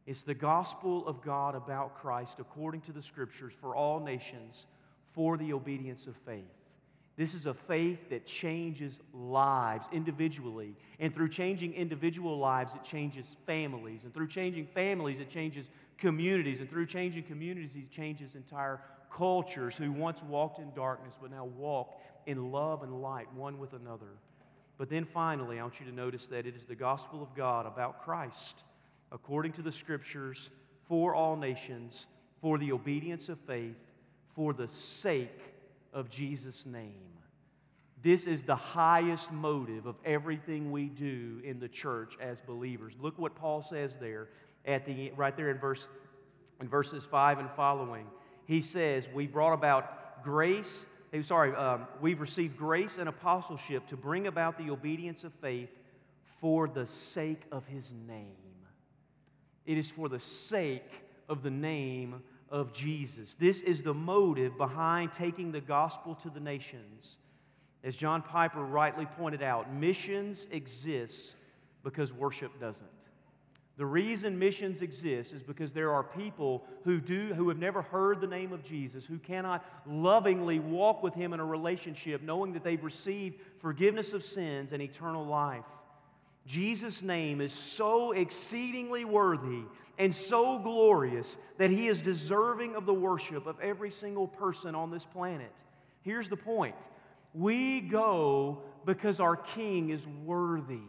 It's 0.07 0.23
the 0.23 0.35
gospel 0.35 1.07
of 1.07 1.21
God 1.21 1.55
about 1.55 1.99
Christ 2.01 2.39
according 2.39 2.83
to 2.83 2.93
the 2.93 3.03
scriptures 3.03 3.53
for 3.61 3.75
all 3.75 4.01
nations 4.01 4.67
for 5.13 5.37
the 5.37 5.53
obedience 5.53 6.07
of 6.07 6.15
faith. 6.25 6.45
This 7.17 7.35
is 7.35 7.47
a 7.47 7.55
faith 7.55 8.11
that 8.11 8.27
changes 8.27 9.01
lives 9.13 9.89
individually. 9.91 10.77
And 11.01 11.13
through 11.13 11.31
changing 11.31 11.75
individual 11.75 12.39
lives, 12.39 12.73
it 12.77 12.85
changes 12.85 13.27
families. 13.45 14.05
And 14.05 14.15
through 14.15 14.29
changing 14.29 14.69
families, 14.69 15.19
it 15.19 15.29
changes 15.29 15.67
communities. 15.99 16.61
And 16.61 16.71
through 16.71 16.87
changing 16.87 17.25
communities, 17.25 17.73
it 17.75 17.91
changes 17.91 18.35
entire 18.35 18.81
cultures 19.13 19.77
who 19.77 19.91
once 19.91 20.23
walked 20.23 20.59
in 20.59 20.73
darkness 20.75 21.15
but 21.21 21.31
now 21.31 21.45
walk 21.45 22.01
in 22.27 22.53
love 22.53 22.83
and 22.83 23.01
light 23.03 23.33
one 23.35 23.59
with 23.59 23.73
another. 23.73 24.19
But 24.77 24.91
then 24.91 25.05
finally, 25.05 25.59
I 25.59 25.63
want 25.63 25.81
you 25.81 25.87
to 25.87 25.95
notice 25.95 26.27
that 26.29 26.47
it 26.47 26.55
is 26.55 26.65
the 26.65 26.75
gospel 26.75 27.23
of 27.23 27.35
God 27.35 27.67
about 27.67 28.05
Christ, 28.05 28.63
according 29.11 29.53
to 29.53 29.63
the 29.63 29.73
scriptures, 29.73 30.51
for 30.87 31.15
all 31.15 31.37
nations, 31.37 32.07
for 32.41 32.59
the 32.59 32.73
obedience 32.73 33.29
of 33.29 33.39
faith, 33.41 33.77
for 34.35 34.53
the 34.53 34.69
sake 34.69 35.41
of 35.93 36.09
Jesus' 36.09 36.65
name. 36.65 36.95
This 38.03 38.29
is 38.29 38.45
the 38.45 38.55
highest 38.55 39.33
motive 39.33 39.87
of 39.87 39.97
everything 40.05 40.71
we 40.71 40.85
do 40.85 41.41
in 41.43 41.59
the 41.59 41.69
church 41.69 42.17
as 42.21 42.41
believers. 42.41 42.95
Look 43.01 43.19
what 43.19 43.35
Paul 43.35 43.61
says 43.61 43.97
there 44.01 44.29
at 44.64 44.85
the 44.85 45.12
right 45.16 45.37
there 45.37 45.51
in 45.51 45.59
verse 45.59 45.87
in 46.61 46.68
verses 46.68 47.05
5 47.05 47.38
and 47.38 47.51
following. 47.53 48.07
He 48.47 48.61
says, 48.61 49.07
"We 49.14 49.27
brought 49.27 49.53
about 49.53 50.25
grace, 50.25 50.87
eh, 51.12 51.23
sorry, 51.23 51.55
um, 51.55 51.87
we've 52.01 52.21
received 52.21 52.57
grace 52.57 52.99
and 52.99 53.09
apostleship 53.09 53.87
to 53.88 53.97
bring 53.97 54.27
about 54.27 54.59
the 54.59 54.71
obedience 54.71 55.25
of 55.25 55.33
faith 55.35 55.71
for 56.40 56.68
the 56.68 56.87
sake 56.87 57.42
of 57.53 57.66
his 57.66 57.92
name." 57.92 58.37
It 59.66 59.79
is 59.79 59.90
for 59.90 60.09
the 60.09 60.21
sake 60.21 60.90
of 61.29 61.42
the 61.42 61.51
name 61.51 62.23
of 62.51 62.73
Jesus. 62.73 63.35
This 63.35 63.61
is 63.61 63.83
the 63.83 63.94
motive 63.94 64.57
behind 64.57 65.12
taking 65.12 65.53
the 65.53 65.61
gospel 65.61 66.14
to 66.16 66.31
the 66.31 66.40
nations. 66.40 67.18
As 67.85 67.97
John 67.97 68.23
Piper 68.23 68.64
rightly 68.64 69.07
pointed 69.07 69.42
out, 69.42 69.73
missions 69.73 70.47
exists 70.51 71.35
because 71.85 72.12
worship 72.12 72.59
doesn't. 72.59 72.98
The 73.79 73.87
reason 73.87 74.37
missions 74.37 74.83
exist 74.83 75.33
is 75.33 75.41
because 75.41 75.73
there 75.73 75.93
are 75.93 76.03
people 76.03 76.64
who 76.83 77.01
do 77.01 77.33
who 77.33 77.49
have 77.49 77.59
never 77.59 77.81
heard 77.81 78.21
the 78.21 78.27
name 78.27 78.53
of 78.53 78.64
Jesus, 78.64 79.07
who 79.07 79.19
cannot 79.19 79.64
lovingly 79.87 80.59
walk 80.59 81.05
with 81.05 81.14
him 81.14 81.33
in 81.33 81.38
a 81.38 81.45
relationship 81.45 82.21
knowing 82.21 82.53
that 82.55 82.64
they've 82.64 82.83
received 82.83 83.37
forgiveness 83.61 84.12
of 84.14 84.25
sins 84.25 84.73
and 84.73 84.83
eternal 84.83 85.25
life. 85.25 85.64
Jesus' 86.45 87.03
name 87.03 87.41
is 87.41 87.53
so 87.53 88.11
exceedingly 88.11 89.05
worthy 89.05 89.62
and 89.97 90.12
so 90.12 90.59
glorious 90.59 91.37
that 91.59 91.71
he 91.71 91.87
is 91.87 92.03
deserving 92.03 92.75
of 92.75 92.85
the 92.85 92.95
worship 92.95 93.47
of 93.47 93.61
every 93.61 93.93
single 93.93 94.27
person 94.27 94.75
on 94.75 94.91
this 94.91 95.05
planet. 95.05 95.53
Here's 96.03 96.29
the 96.29 96.37
point 96.37 96.75
we 97.33 97.81
go 97.81 98.59
because 98.85 99.21
our 99.21 99.37
King 99.37 99.91
is 99.91 100.05
worthy. 100.25 100.81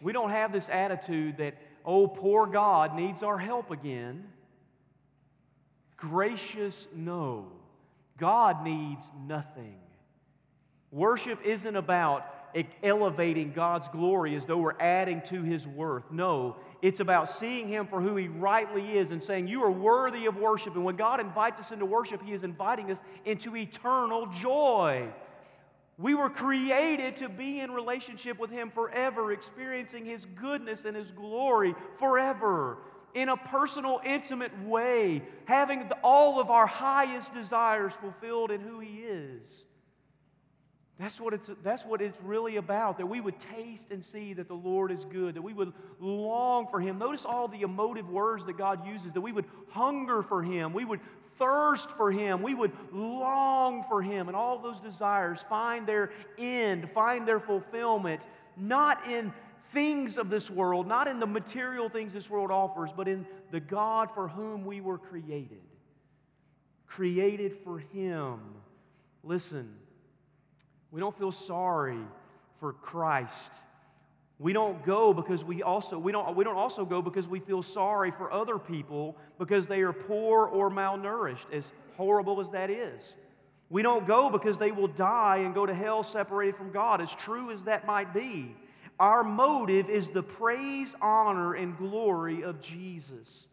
We 0.00 0.12
don't 0.12 0.30
have 0.30 0.52
this 0.52 0.68
attitude 0.68 1.38
that, 1.38 1.54
oh, 1.84 2.08
poor 2.08 2.46
God 2.46 2.94
needs 2.94 3.22
our 3.22 3.38
help 3.38 3.70
again. 3.70 4.24
Gracious, 5.96 6.86
no. 6.94 7.46
God 8.16 8.64
needs 8.64 9.06
nothing. 9.26 9.76
Worship 10.90 11.40
isn't 11.44 11.76
about 11.76 12.26
elevating 12.82 13.52
God's 13.52 13.88
glory 13.88 14.34
as 14.34 14.44
though 14.44 14.58
we're 14.58 14.80
adding 14.80 15.20
to 15.22 15.42
his 15.42 15.66
worth. 15.66 16.10
No, 16.10 16.56
it's 16.82 17.00
about 17.00 17.28
seeing 17.28 17.68
him 17.68 17.86
for 17.86 18.00
who 18.00 18.16
he 18.16 18.28
rightly 18.28 18.98
is 18.98 19.10
and 19.10 19.22
saying, 19.22 19.48
You 19.48 19.62
are 19.62 19.70
worthy 19.70 20.26
of 20.26 20.36
worship. 20.36 20.74
And 20.74 20.84
when 20.84 20.96
God 20.96 21.20
invites 21.20 21.60
us 21.60 21.70
into 21.70 21.86
worship, 21.86 22.22
he 22.22 22.32
is 22.32 22.42
inviting 22.42 22.90
us 22.90 23.00
into 23.24 23.56
eternal 23.56 24.26
joy. 24.26 25.08
We 26.00 26.14
were 26.14 26.30
created 26.30 27.18
to 27.18 27.28
be 27.28 27.60
in 27.60 27.70
relationship 27.70 28.38
with 28.38 28.50
him 28.50 28.70
forever, 28.70 29.32
experiencing 29.32 30.06
his 30.06 30.24
goodness 30.24 30.86
and 30.86 30.96
his 30.96 31.10
glory 31.10 31.74
forever 31.98 32.78
in 33.12 33.28
a 33.28 33.36
personal, 33.36 34.00
intimate 34.04 34.52
way, 34.64 35.22
having 35.44 35.90
all 36.02 36.40
of 36.40 36.48
our 36.48 36.66
highest 36.66 37.34
desires 37.34 37.92
fulfilled 37.94 38.50
in 38.50 38.60
who 38.60 38.78
he 38.78 39.00
is. 39.00 39.64
That's 40.98 41.18
what, 41.18 41.32
it's, 41.32 41.50
that's 41.62 41.84
what 41.84 42.02
it's 42.02 42.20
really 42.20 42.56
about, 42.56 42.98
that 42.98 43.06
we 43.06 43.22
would 43.22 43.38
taste 43.38 43.90
and 43.90 44.04
see 44.04 44.34
that 44.34 44.48
the 44.48 44.54
Lord 44.54 44.92
is 44.92 45.06
good, 45.06 45.34
that 45.34 45.42
we 45.42 45.54
would 45.54 45.72
long 45.98 46.66
for 46.70 46.78
Him. 46.78 46.98
Notice 46.98 47.24
all 47.24 47.48
the 47.48 47.62
emotive 47.62 48.10
words 48.10 48.44
that 48.44 48.58
God 48.58 48.86
uses, 48.86 49.14
that 49.14 49.22
we 49.22 49.32
would 49.32 49.46
hunger 49.70 50.22
for 50.22 50.42
Him, 50.42 50.74
we 50.74 50.84
would 50.84 51.00
thirst 51.40 51.90
for 51.90 52.12
Him, 52.12 52.42
we 52.42 52.54
would 52.54 52.70
long 52.92 53.84
for 53.88 54.00
Him, 54.00 54.28
and 54.28 54.36
all 54.36 54.58
those 54.58 54.78
desires 54.78 55.44
find 55.48 55.86
their 55.86 56.12
end, 56.38 56.88
find 56.92 57.26
their 57.26 57.40
fulfillment, 57.40 58.28
not 58.56 59.10
in 59.10 59.32
things 59.70 60.18
of 60.18 60.30
this 60.30 60.48
world, 60.50 60.86
not 60.86 61.08
in 61.08 61.18
the 61.18 61.26
material 61.26 61.88
things 61.88 62.12
this 62.12 62.30
world 62.30 62.52
offers, 62.52 62.90
but 62.96 63.08
in 63.08 63.26
the 63.50 63.60
God 63.60 64.10
for 64.14 64.28
whom 64.28 64.64
we 64.64 64.80
were 64.80 64.98
created. 64.98 65.62
Created 66.86 67.56
for 67.64 67.78
Him. 67.78 68.38
Listen. 69.24 69.74
We 70.92 71.00
don't 71.00 71.16
feel 71.16 71.32
sorry 71.32 72.00
for 72.58 72.72
Christ. 72.72 73.52
We 74.40 74.54
don't 74.54 74.82
go 74.86 75.12
because 75.12 75.44
we 75.44 75.62
also 75.62 75.98
we 75.98 76.12
don't 76.12 76.34
we 76.34 76.44
don't 76.44 76.56
also 76.56 76.86
go 76.86 77.02
because 77.02 77.28
we 77.28 77.40
feel 77.40 77.62
sorry 77.62 78.10
for 78.10 78.32
other 78.32 78.58
people 78.58 79.14
because 79.38 79.66
they 79.66 79.82
are 79.82 79.92
poor 79.92 80.46
or 80.46 80.70
malnourished, 80.70 81.52
as 81.52 81.70
horrible 81.98 82.40
as 82.40 82.48
that 82.48 82.70
is. 82.70 83.16
We 83.68 83.82
don't 83.82 84.06
go 84.06 84.30
because 84.30 84.56
they 84.56 84.72
will 84.72 84.88
die 84.88 85.42
and 85.44 85.54
go 85.54 85.66
to 85.66 85.74
hell 85.74 86.02
separated 86.02 86.56
from 86.56 86.72
God, 86.72 87.02
as 87.02 87.14
true 87.14 87.50
as 87.50 87.64
that 87.64 87.86
might 87.86 88.14
be. 88.14 88.56
Our 88.98 89.22
motive 89.22 89.90
is 89.90 90.08
the 90.08 90.22
praise, 90.22 90.96
honor, 91.02 91.54
and 91.54 91.76
glory 91.76 92.42
of 92.42 92.62
Jesus. 92.62 93.46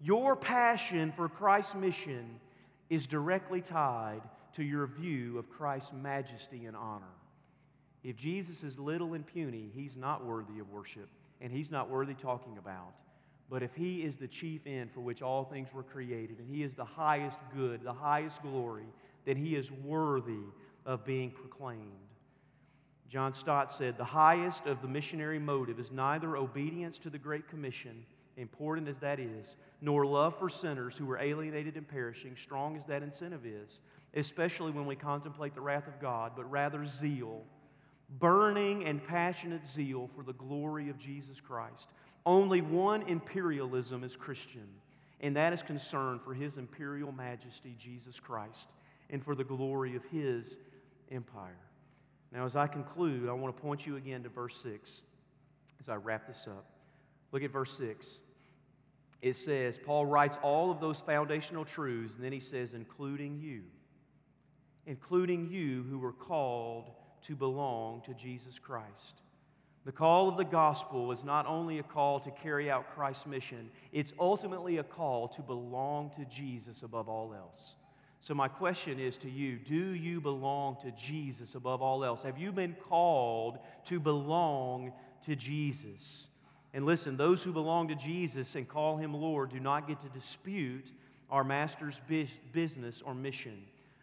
Your 0.00 0.34
passion 0.36 1.12
for 1.14 1.28
Christ's 1.28 1.74
mission 1.74 2.40
is 2.88 3.06
directly 3.06 3.60
tied 3.60 4.22
to 4.54 4.64
your 4.64 4.86
view 4.86 5.38
of 5.38 5.50
Christ's 5.50 5.92
majesty 5.92 6.64
and 6.64 6.74
honor. 6.74 7.19
If 8.02 8.16
Jesus 8.16 8.62
is 8.62 8.78
little 8.78 9.14
and 9.14 9.26
puny, 9.26 9.70
he's 9.74 9.96
not 9.96 10.24
worthy 10.24 10.58
of 10.58 10.70
worship, 10.70 11.08
and 11.40 11.52
he's 11.52 11.70
not 11.70 11.90
worthy 11.90 12.14
talking 12.14 12.56
about. 12.58 12.94
But 13.50 13.62
if 13.62 13.74
he 13.74 14.02
is 14.02 14.16
the 14.16 14.28
chief 14.28 14.62
end 14.66 14.92
for 14.92 15.00
which 15.00 15.22
all 15.22 15.44
things 15.44 15.68
were 15.74 15.82
created, 15.82 16.38
and 16.38 16.48
he 16.48 16.62
is 16.62 16.74
the 16.74 16.84
highest 16.84 17.38
good, 17.54 17.82
the 17.82 17.92
highest 17.92 18.40
glory, 18.42 18.86
then 19.24 19.36
he 19.36 19.56
is 19.56 19.70
worthy 19.70 20.44
of 20.86 21.04
being 21.04 21.30
proclaimed. 21.30 21.82
John 23.08 23.34
Stott 23.34 23.72
said, 23.72 23.98
The 23.98 24.04
highest 24.04 24.66
of 24.66 24.80
the 24.80 24.88
missionary 24.88 25.40
motive 25.40 25.80
is 25.80 25.90
neither 25.90 26.36
obedience 26.36 26.96
to 26.98 27.10
the 27.10 27.18
Great 27.18 27.48
Commission, 27.48 28.06
important 28.36 28.88
as 28.88 28.98
that 28.98 29.18
is, 29.18 29.56
nor 29.80 30.06
love 30.06 30.38
for 30.38 30.48
sinners 30.48 30.96
who 30.96 31.10
are 31.10 31.18
alienated 31.18 31.76
and 31.76 31.88
perishing, 31.88 32.36
strong 32.36 32.76
as 32.76 32.84
that 32.86 33.02
incentive 33.02 33.44
is, 33.44 33.80
especially 34.14 34.70
when 34.70 34.86
we 34.86 34.94
contemplate 34.94 35.54
the 35.56 35.60
wrath 35.60 35.88
of 35.88 36.00
God, 36.00 36.32
but 36.36 36.48
rather 36.48 36.86
zeal, 36.86 37.42
burning 38.18 38.84
and 38.84 39.06
passionate 39.06 39.66
zeal 39.66 40.08
for 40.14 40.22
the 40.22 40.32
glory 40.32 40.88
of 40.88 40.98
Jesus 40.98 41.40
Christ. 41.40 41.88
Only 42.26 42.60
one 42.60 43.02
imperialism 43.02 44.04
is 44.04 44.16
Christian, 44.16 44.66
and 45.20 45.34
that 45.36 45.52
is 45.52 45.62
concern 45.62 46.18
for 46.18 46.34
his 46.34 46.58
imperial 46.58 47.12
majesty, 47.12 47.76
Jesus 47.78 48.18
Christ 48.18 48.68
and 49.10 49.22
for 49.22 49.34
the 49.34 49.44
glory 49.44 49.96
of 49.96 50.04
his 50.04 50.56
empire. 51.10 51.58
Now, 52.32 52.44
as 52.44 52.56
I 52.56 52.66
conclude, 52.66 53.28
I 53.28 53.32
want 53.32 53.54
to 53.54 53.60
point 53.60 53.86
you 53.86 53.96
again 53.96 54.22
to 54.22 54.28
verse 54.28 54.56
6 54.62 55.02
as 55.80 55.88
I 55.88 55.96
wrap 55.96 56.26
this 56.26 56.46
up. 56.46 56.64
Look 57.32 57.42
at 57.42 57.50
verse 57.50 57.76
6. 57.76 58.20
It 59.20 59.36
says, 59.36 59.78
Paul 59.78 60.06
writes 60.06 60.38
all 60.42 60.70
of 60.70 60.80
those 60.80 61.00
foundational 61.00 61.64
truths, 61.64 62.14
and 62.14 62.24
then 62.24 62.32
he 62.32 62.40
says, 62.40 62.72
including 62.72 63.38
you, 63.38 63.62
including 64.86 65.50
you 65.50 65.84
who 65.90 65.98
were 65.98 66.12
called 66.12 66.90
to 67.22 67.36
belong 67.36 68.02
to 68.02 68.14
Jesus 68.14 68.58
Christ. 68.58 69.22
The 69.84 69.92
call 69.92 70.28
of 70.28 70.36
the 70.36 70.44
gospel 70.44 71.10
is 71.10 71.24
not 71.24 71.46
only 71.46 71.78
a 71.78 71.82
call 71.82 72.20
to 72.20 72.30
carry 72.30 72.70
out 72.70 72.94
Christ's 72.94 73.26
mission, 73.26 73.70
it's 73.92 74.12
ultimately 74.18 74.76
a 74.78 74.84
call 74.84 75.28
to 75.28 75.42
belong 75.42 76.10
to 76.16 76.24
Jesus 76.26 76.82
above 76.82 77.08
all 77.08 77.32
else. 77.34 77.74
So, 78.20 78.34
my 78.34 78.48
question 78.48 79.00
is 79.00 79.16
to 79.18 79.30
you 79.30 79.56
Do 79.56 79.94
you 79.94 80.20
belong 80.20 80.76
to 80.82 80.90
Jesus 80.90 81.54
above 81.54 81.80
all 81.80 82.04
else? 82.04 82.22
Have 82.22 82.38
you 82.38 82.52
been 82.52 82.76
called 82.88 83.58
to 83.86 83.98
belong 83.98 84.92
to 85.24 85.34
Jesus? 85.34 86.26
And 86.74 86.84
listen, 86.84 87.16
those 87.16 87.42
who 87.42 87.52
belong 87.52 87.88
to 87.88 87.94
Jesus 87.94 88.54
and 88.54 88.68
call 88.68 88.96
him 88.96 89.14
Lord 89.14 89.50
do 89.50 89.58
not 89.58 89.88
get 89.88 90.00
to 90.02 90.08
dispute 90.10 90.92
our 91.30 91.42
master's 91.42 92.00
business 92.52 93.02
or 93.02 93.14
mission. 93.14 93.62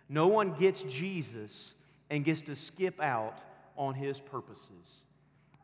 No 0.09 0.27
one 0.27 0.53
gets 0.53 0.83
Jesus 0.83 1.73
and 2.09 2.23
gets 2.23 2.41
to 2.43 2.55
skip 2.55 2.99
out 3.01 3.39
on 3.75 3.93
his 3.93 4.19
purposes. 4.19 5.01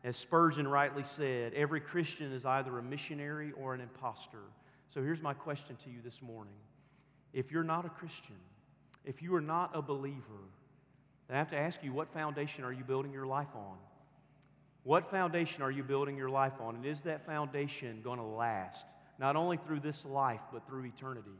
As 0.04 0.16
Spurgeon 0.16 0.68
rightly 0.68 1.02
said, 1.02 1.54
every 1.54 1.80
Christian 1.80 2.32
is 2.32 2.44
either 2.44 2.78
a 2.78 2.82
missionary 2.82 3.52
or 3.52 3.74
an 3.74 3.80
impostor. 3.80 4.42
So 4.92 5.02
here's 5.02 5.22
my 5.22 5.34
question 5.34 5.76
to 5.84 5.90
you 5.90 5.98
this 6.04 6.20
morning 6.22 6.54
if 7.32 7.50
you're 7.50 7.64
not 7.64 7.84
a 7.84 7.88
Christian, 7.88 8.36
if 9.04 9.22
you 9.22 9.34
are 9.34 9.40
not 9.40 9.70
a 9.74 9.82
believer, 9.82 10.44
then 11.26 11.36
I 11.36 11.38
have 11.38 11.50
to 11.50 11.56
ask 11.56 11.82
you 11.82 11.92
what 11.92 12.12
foundation 12.12 12.64
are 12.64 12.72
you 12.72 12.84
building 12.84 13.12
your 13.12 13.26
life 13.26 13.48
on? 13.54 13.76
What 14.84 15.10
foundation 15.10 15.62
are 15.62 15.70
you 15.70 15.82
building 15.82 16.16
your 16.16 16.28
life 16.28 16.52
on? 16.60 16.76
And 16.76 16.84
is 16.84 17.00
that 17.02 17.24
foundation 17.24 18.00
going 18.04 18.18
to 18.18 18.24
last, 18.24 18.84
not 19.18 19.34
only 19.34 19.56
through 19.56 19.80
this 19.80 20.04
life, 20.04 20.42
but 20.52 20.66
through 20.66 20.84
eternity? 20.84 21.30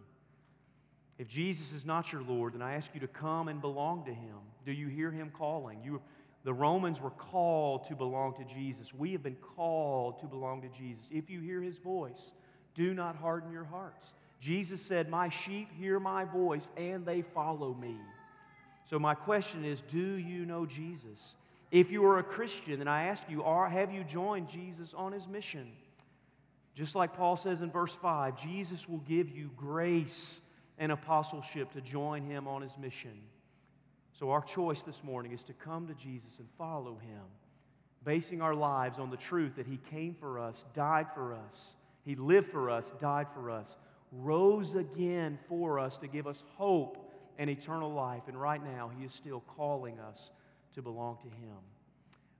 If 1.18 1.28
Jesus 1.28 1.72
is 1.72 1.84
not 1.84 2.10
your 2.10 2.22
Lord, 2.22 2.54
then 2.54 2.62
I 2.62 2.74
ask 2.74 2.90
you 2.94 3.00
to 3.00 3.06
come 3.06 3.48
and 3.48 3.60
belong 3.60 4.04
to 4.06 4.14
Him. 4.14 4.38
Do 4.64 4.72
you 4.72 4.88
hear 4.88 5.10
Him 5.10 5.30
calling? 5.36 5.80
You, 5.82 6.00
the 6.44 6.54
Romans 6.54 7.00
were 7.00 7.10
called 7.10 7.84
to 7.86 7.94
belong 7.94 8.34
to 8.36 8.44
Jesus. 8.44 8.92
We 8.92 9.12
have 9.12 9.22
been 9.22 9.36
called 9.56 10.20
to 10.20 10.26
belong 10.26 10.62
to 10.62 10.68
Jesus. 10.68 11.06
If 11.10 11.30
you 11.30 11.40
hear 11.40 11.62
His 11.62 11.78
voice, 11.78 12.32
do 12.74 12.94
not 12.94 13.16
harden 13.16 13.52
your 13.52 13.64
hearts. 13.64 14.12
Jesus 14.40 14.82
said, 14.82 15.08
My 15.08 15.28
sheep 15.28 15.68
hear 15.78 15.98
my 15.98 16.24
voice 16.24 16.68
and 16.76 17.06
they 17.06 17.22
follow 17.22 17.74
me. 17.74 17.96
So, 18.86 18.98
my 18.98 19.14
question 19.14 19.64
is 19.64 19.80
Do 19.80 19.98
you 19.98 20.44
know 20.44 20.66
Jesus? 20.66 21.34
If 21.70 21.90
you 21.90 22.04
are 22.06 22.18
a 22.18 22.22
Christian, 22.22 22.78
then 22.78 22.86
I 22.86 23.06
ask 23.06 23.28
you, 23.28 23.42
are, 23.42 23.68
have 23.68 23.90
you 23.90 24.04
joined 24.04 24.48
Jesus 24.48 24.94
on 24.94 25.10
his 25.10 25.26
mission? 25.26 25.72
Just 26.76 26.94
like 26.94 27.16
Paul 27.16 27.36
says 27.36 27.62
in 27.62 27.70
verse 27.70 27.92
5, 27.94 28.40
Jesus 28.40 28.88
will 28.88 28.98
give 28.98 29.28
you 29.28 29.50
grace 29.56 30.40
and 30.78 30.92
apostleship 30.92 31.72
to 31.72 31.80
join 31.80 32.22
him 32.24 32.46
on 32.46 32.62
his 32.62 32.76
mission. 32.78 33.18
So, 34.18 34.30
our 34.30 34.42
choice 34.42 34.82
this 34.82 35.02
morning 35.02 35.32
is 35.32 35.42
to 35.44 35.52
come 35.52 35.86
to 35.88 35.94
Jesus 35.94 36.38
and 36.38 36.48
follow 36.56 36.96
him, 36.96 37.22
basing 38.04 38.40
our 38.40 38.54
lives 38.54 38.98
on 38.98 39.10
the 39.10 39.16
truth 39.16 39.56
that 39.56 39.66
he 39.66 39.78
came 39.90 40.14
for 40.14 40.38
us, 40.38 40.64
died 40.72 41.06
for 41.14 41.34
us, 41.34 41.74
he 42.04 42.14
lived 42.14 42.50
for 42.50 42.70
us, 42.70 42.92
died 43.00 43.26
for 43.34 43.50
us, 43.50 43.76
rose 44.12 44.74
again 44.74 45.38
for 45.48 45.78
us 45.78 45.96
to 45.98 46.06
give 46.06 46.26
us 46.26 46.42
hope 46.56 47.10
and 47.38 47.50
eternal 47.50 47.92
life. 47.92 48.22
And 48.28 48.40
right 48.40 48.62
now, 48.62 48.90
He 48.96 49.04
is 49.04 49.12
still 49.12 49.42
calling 49.56 49.98
us 49.98 50.30
to 50.74 50.82
belong 50.82 51.18
to 51.22 51.28
Him. 51.38 51.56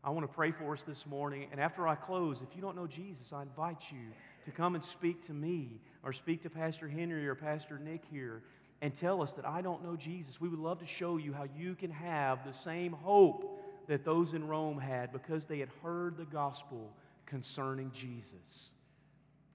I 0.03 0.11
want 0.11 0.29
to 0.29 0.33
pray 0.33 0.53
for 0.53 0.75
us 0.75 0.83
this 0.83 1.07
morning. 1.07 1.49
And 1.51 1.61
after 1.61 1.89
I 1.89 1.95
close, 1.95 2.43
if 2.43 2.55
you 2.55 2.61
don't 2.61 2.77
know 2.77 2.87
Jesus, 2.87 3.33
I 3.33 3.43
invite 3.43 3.91
you 3.91 4.13
to 4.45 4.51
come 4.51 4.75
and 4.75 4.85
speak 4.85 5.27
to 5.27 5.33
me 5.33 5.81
or 6.03 6.13
speak 6.13 6.43
to 6.43 6.51
Pastor 6.51 6.89
Henry 6.89 7.27
or 7.27 7.35
Pastor 7.35 7.79
Nick 7.79 8.03
here 8.11 8.43
and 8.85 8.95
tell 8.95 9.23
us 9.23 9.33
that 9.33 9.47
I 9.47 9.63
don't 9.63 9.83
know 9.83 9.97
Jesus. 9.97 10.43
We 10.43 10.51
would 10.51 10.59
love 10.59 10.79
to 10.81 10.87
show 10.87 11.17
you 11.17 11.33
how 11.33 11.47
you 11.57 11.75
can 11.75 11.91
have 11.91 12.45
the 12.45 12.53
same 12.53 12.93
hope 12.93 13.59
that 13.89 14.05
those 14.05 14.35
in 14.35 14.47
Rome 14.47 14.79
had 14.79 15.11
because 15.11 15.47
they 15.47 15.59
had 15.59 15.71
heard 15.83 16.19
the 16.19 16.27
gospel 16.27 16.93
concerning 17.25 17.91
Jesus. 17.95 18.69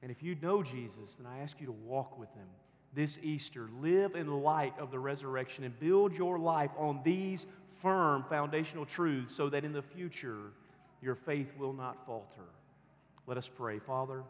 And 0.02 0.10
if 0.10 0.24
you 0.24 0.36
know 0.42 0.64
Jesus, 0.64 1.14
then 1.14 1.28
I 1.32 1.44
ask 1.44 1.62
you 1.62 1.68
to 1.68 1.72
walk 1.72 2.18
with 2.18 2.34
him 2.34 2.48
this 2.96 3.20
Easter. 3.22 3.70
Live 3.80 4.16
in 4.16 4.26
the 4.26 4.34
light 4.34 4.74
of 4.80 4.90
the 4.90 4.98
resurrection 4.98 5.64
and 5.64 5.80
build 5.80 6.18
your 6.18 6.40
life 6.40 6.72
on 6.76 7.00
these 7.04 7.46
firm 7.84 8.26
foundational 8.30 8.84
truths 8.84 9.36
so 9.36 9.48
that 9.48 9.64
in 9.64 9.74
the 9.74 9.84
future 9.84 10.54
your 11.04 11.14
faith 11.14 11.52
will 11.56 11.74
not 11.74 12.04
falter. 12.04 12.50
Let 13.28 13.38
us 13.38 13.48
pray. 13.48 13.78
Father, 13.78 14.24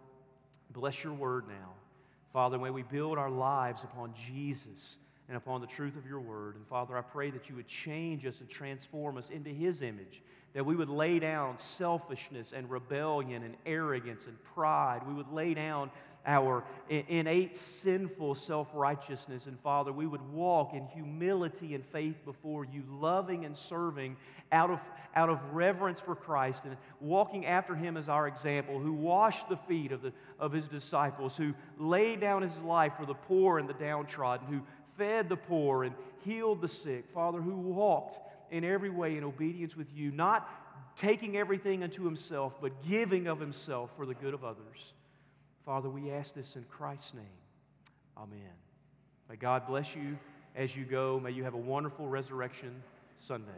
bless 0.73 1.05
your 1.05 1.13
word 1.13 1.45
now. 1.47 1.69
Father, 2.31 2.59
may 2.59 2.69
we 2.69 2.83
build 2.83 3.17
our 3.17 3.29
lives 3.29 3.83
upon 3.83 4.13
Jesus 4.13 4.97
and 5.29 5.37
upon 5.37 5.61
the 5.61 5.67
truth 5.67 5.95
of 5.95 6.05
your 6.05 6.19
word. 6.19 6.55
And 6.55 6.67
Father, 6.67 6.97
I 6.97 7.01
pray 7.01 7.29
that 7.29 7.47
you 7.49 7.55
would 7.55 7.67
change 7.67 8.25
us 8.25 8.41
and 8.41 8.49
transform 8.49 9.15
us 9.17 9.29
into 9.29 9.51
his 9.51 9.81
image 9.81 10.21
that 10.53 10.65
we 10.65 10.75
would 10.75 10.89
lay 10.89 11.19
down 11.19 11.57
selfishness 11.57 12.53
and 12.55 12.69
rebellion 12.69 13.43
and 13.43 13.55
arrogance 13.65 14.25
and 14.25 14.35
pride. 14.55 15.01
We 15.07 15.13
would 15.13 15.31
lay 15.31 15.53
down 15.53 15.91
our 16.25 16.63
innate 16.89 17.55
sinful 17.55 18.35
self 18.35 18.67
righteousness. 18.73 19.45
And 19.45 19.59
Father, 19.59 19.93
we 19.93 20.05
would 20.05 20.21
walk 20.33 20.73
in 20.73 20.85
humility 20.87 21.75
and 21.75 21.85
faith 21.85 22.15
before 22.25 22.65
you, 22.65 22.83
loving 22.89 23.45
and 23.45 23.55
serving 23.55 24.17
out 24.51 24.69
of, 24.71 24.79
out 25.15 25.29
of 25.29 25.39
reverence 25.53 26.01
for 26.01 26.15
Christ 26.15 26.65
and 26.65 26.75
walking 26.99 27.45
after 27.45 27.75
him 27.75 27.95
as 27.95 28.09
our 28.09 28.27
example, 28.27 28.79
who 28.79 28.91
washed 28.91 29.47
the 29.49 29.57
feet 29.57 29.91
of, 29.91 30.01
the, 30.01 30.11
of 30.39 30.51
his 30.51 30.67
disciples, 30.67 31.37
who 31.37 31.53
laid 31.77 32.19
down 32.19 32.41
his 32.41 32.57
life 32.59 32.93
for 32.99 33.05
the 33.05 33.13
poor 33.13 33.59
and 33.59 33.69
the 33.69 33.73
downtrodden, 33.73 34.47
who 34.47 34.61
fed 34.99 35.29
the 35.29 35.37
poor 35.37 35.83
and 35.85 35.95
healed 36.23 36.61
the 36.61 36.67
sick. 36.67 37.05
Father, 37.13 37.41
who 37.41 37.55
walked 37.55 38.19
in 38.51 38.63
every 38.63 38.91
way 38.91 39.17
in 39.17 39.23
obedience 39.23 39.75
with 39.75 39.87
you, 39.95 40.11
not 40.11 40.47
taking 40.95 41.37
everything 41.37 41.83
unto 41.83 42.03
himself, 42.03 42.53
but 42.61 42.71
giving 42.87 43.27
of 43.27 43.39
himself 43.39 43.89
for 43.95 44.05
the 44.05 44.13
good 44.13 44.33
of 44.33 44.43
others. 44.43 44.93
Father, 45.65 45.89
we 45.89 46.11
ask 46.11 46.35
this 46.35 46.55
in 46.55 46.65
Christ's 46.65 47.13
name. 47.13 47.23
Amen. 48.17 48.39
May 49.29 49.37
God 49.37 49.65
bless 49.65 49.95
you 49.95 50.17
as 50.55 50.75
you 50.75 50.83
go. 50.83 51.19
May 51.19 51.31
you 51.31 51.43
have 51.43 51.53
a 51.53 51.57
wonderful 51.57 52.07
resurrection 52.07 52.83
Sunday. 53.15 53.51